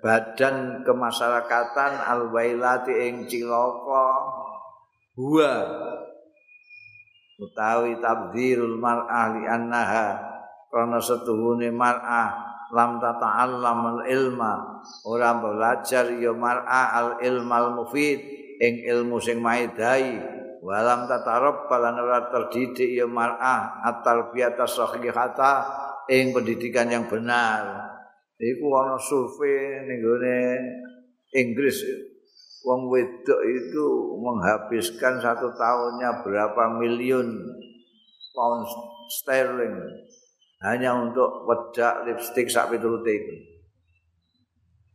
badan 0.00 0.84
kemasyarakatan 0.84 1.92
al 2.00 2.32
wailati 2.32 2.92
ing 3.08 3.28
cilaka 3.28 4.08
huwa 5.16 5.52
utawi 7.36 8.00
tabdzirul 8.00 8.80
mar'ah 8.80 9.36
li 9.36 9.44
annaha 9.44 10.08
karena 10.72 10.98
setuhune 11.00 11.68
mar'ah 11.72 12.45
lam 12.72 12.98
tata'allam 12.98 13.78
al 13.96 14.00
ilma. 14.08 14.82
Ora 15.06 15.36
belajar 15.38 16.10
ya 16.16 16.32
mar'ah 16.34 16.86
al 16.96 17.10
ilmal 17.22 17.76
mufid 17.76 18.18
ing 18.56 18.88
ilmu 18.88 19.20
sing 19.20 19.38
maidai 19.38 20.18
walam 20.64 21.06
tatarab 21.06 21.70
balan 21.70 22.00
ora 22.00 22.26
terdidik 22.32 22.90
ya 22.90 23.06
mar'ah 23.06 23.86
at-tarbiyata 23.86 24.66
sahihata 24.66 25.52
ing 26.10 26.34
pendidikan 26.34 26.90
yang 26.90 27.06
benar. 27.06 27.94
Iku 28.36 28.66
ana 28.74 28.98
survei 29.00 29.86
ning 29.86 30.02
Inggris. 31.36 31.78
Wong 32.66 32.90
wedok 32.90 33.40
itu 33.46 33.86
menghabiskan 34.18 35.22
satu 35.22 35.54
tahunnya 35.54 36.26
berapa 36.26 36.82
miliun 36.82 37.28
pound 38.34 38.66
sterling 39.06 39.78
hanya 40.64 40.96
untuk 40.96 41.44
wedak 41.44 42.08
lipstick 42.08 42.48
sak 42.48 42.72
piturute 42.72 43.12
iku 43.12 43.34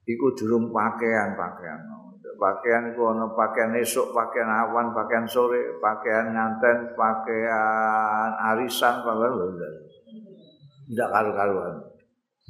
iku 0.09 0.25
durung 0.33 0.73
pakaian-pakaian 0.73 2.01
pakaian 2.41 2.89
iku 2.89 3.13
ana 3.13 3.29
pakaian 3.37 3.69
esuk, 3.77 4.09
pakaian 4.17 4.49
awan, 4.49 4.89
pakaian 4.97 5.29
sore, 5.29 5.77
pakaian 5.77 6.33
nganten, 6.33 6.97
pakaian 6.97 8.29
arisan, 8.49 9.05
pakaian 9.05 9.37
lho. 9.37 9.45
Ndak 10.89 11.09
karu-karuan. 11.13 11.75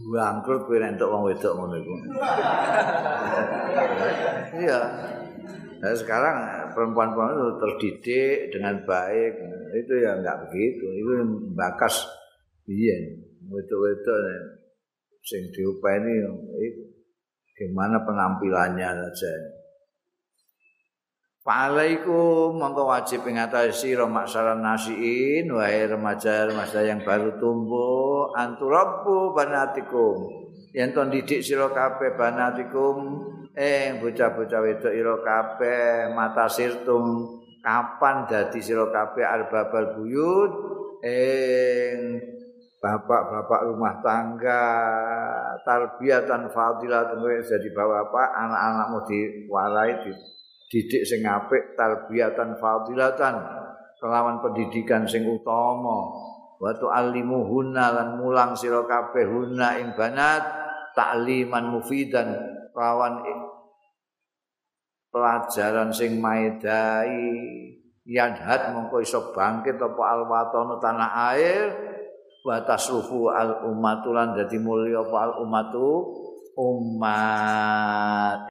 Bangkrut 0.02 0.66
kowe 0.66 0.80
entuk 0.80 1.12
wong 1.12 1.28
wedok 1.28 1.54
ngono 1.60 1.76
iku. 1.76 1.94
Iya. 4.52 4.80
Nah, 5.80 5.96
sekarang 5.96 6.38
perempuan-perempuan 6.76 7.40
itu 7.40 7.48
terdidik 7.56 8.38
dengan 8.52 8.76
baik. 8.84 9.32
Itu 9.80 9.94
ya 9.96 10.20
enggak 10.20 10.44
begitu. 10.46 10.86
Itu 10.92 11.12
bakas 11.56 12.04
biyen. 12.66 13.28
Wedok-wedok 13.52 14.18
sing 15.22 15.50
diupani 15.54 16.14
itu 16.62 16.84
gimana 17.58 18.02
penampilannya 18.02 18.90
saja. 19.14 19.34
Fa'alaikum 21.42 22.54
mongko 22.54 22.86
wajib 22.86 23.26
sira 23.74 24.06
maksaran 24.06 24.62
nasiin 24.62 25.50
wahai 25.50 25.90
remaja-remaja 25.90 26.86
yang 26.86 27.02
baru 27.02 27.42
tumbuh 27.42 28.30
anturabbu 28.38 29.34
banatikum 29.34 30.30
yen 30.70 30.94
to 30.94 31.02
didik 31.10 31.42
sira 31.42 31.74
kabeh 31.74 32.14
banatikum 32.14 33.26
eh 33.58 33.98
bocah-bocah 33.98 34.60
wedok 34.62 34.94
ira 34.94 35.16
kabeh 35.26 36.14
mata 36.14 36.46
sirtum 36.46 37.26
kapan 37.66 38.30
dadi 38.30 38.62
sira 38.62 38.86
kabeh 38.94 39.26
arbabal 39.26 39.98
buyut 39.98 40.52
ing 41.02 42.22
bapak-bapak 42.82 43.70
rumah 43.70 44.02
tangga 44.02 44.64
tarbiyatan 45.62 46.50
fadilatan 46.50 47.22
wis 47.22 47.46
dadi 47.46 47.70
bapak 47.70 48.28
anak-anakmu 48.34 49.06
diwarai 49.06 50.02
di 50.02 50.12
didik 50.72 51.06
sing 51.06 51.22
apik 51.22 51.78
tarbiyatan 51.78 52.58
fadilatan 52.58 53.38
kelawan 54.02 54.42
pendidikan 54.42 55.06
sing 55.06 55.30
utama. 55.30 56.10
Wa 56.58 56.74
tu'allimuhunna 56.78 57.86
lan 57.94 58.10
mulang 58.22 58.58
sira 58.58 58.86
kabeh 58.86 59.26
hunna 59.30 59.78
ing 59.82 59.94
banat 59.94 60.42
ta'liman 60.98 61.70
mufidan 61.70 62.34
kelawan 62.74 63.22
pelajaran 65.14 65.94
sing 65.94 66.18
maedai. 66.18 67.30
Yadhat 68.02 68.74
mongko 68.74 69.06
iso 69.06 69.30
bangkit 69.30 69.78
apa 69.78 70.02
alwatana 70.02 70.82
tanah 70.82 71.12
air 71.38 71.70
wa 72.42 72.58
tasrufu 72.66 73.30
al 73.30 73.70
ummatulan 73.70 74.34
dadi 74.36 74.58
mulya 74.58 75.06
apa 75.06 75.18
al 75.30 75.34
ummatu 75.46 75.88
umat 76.58 78.51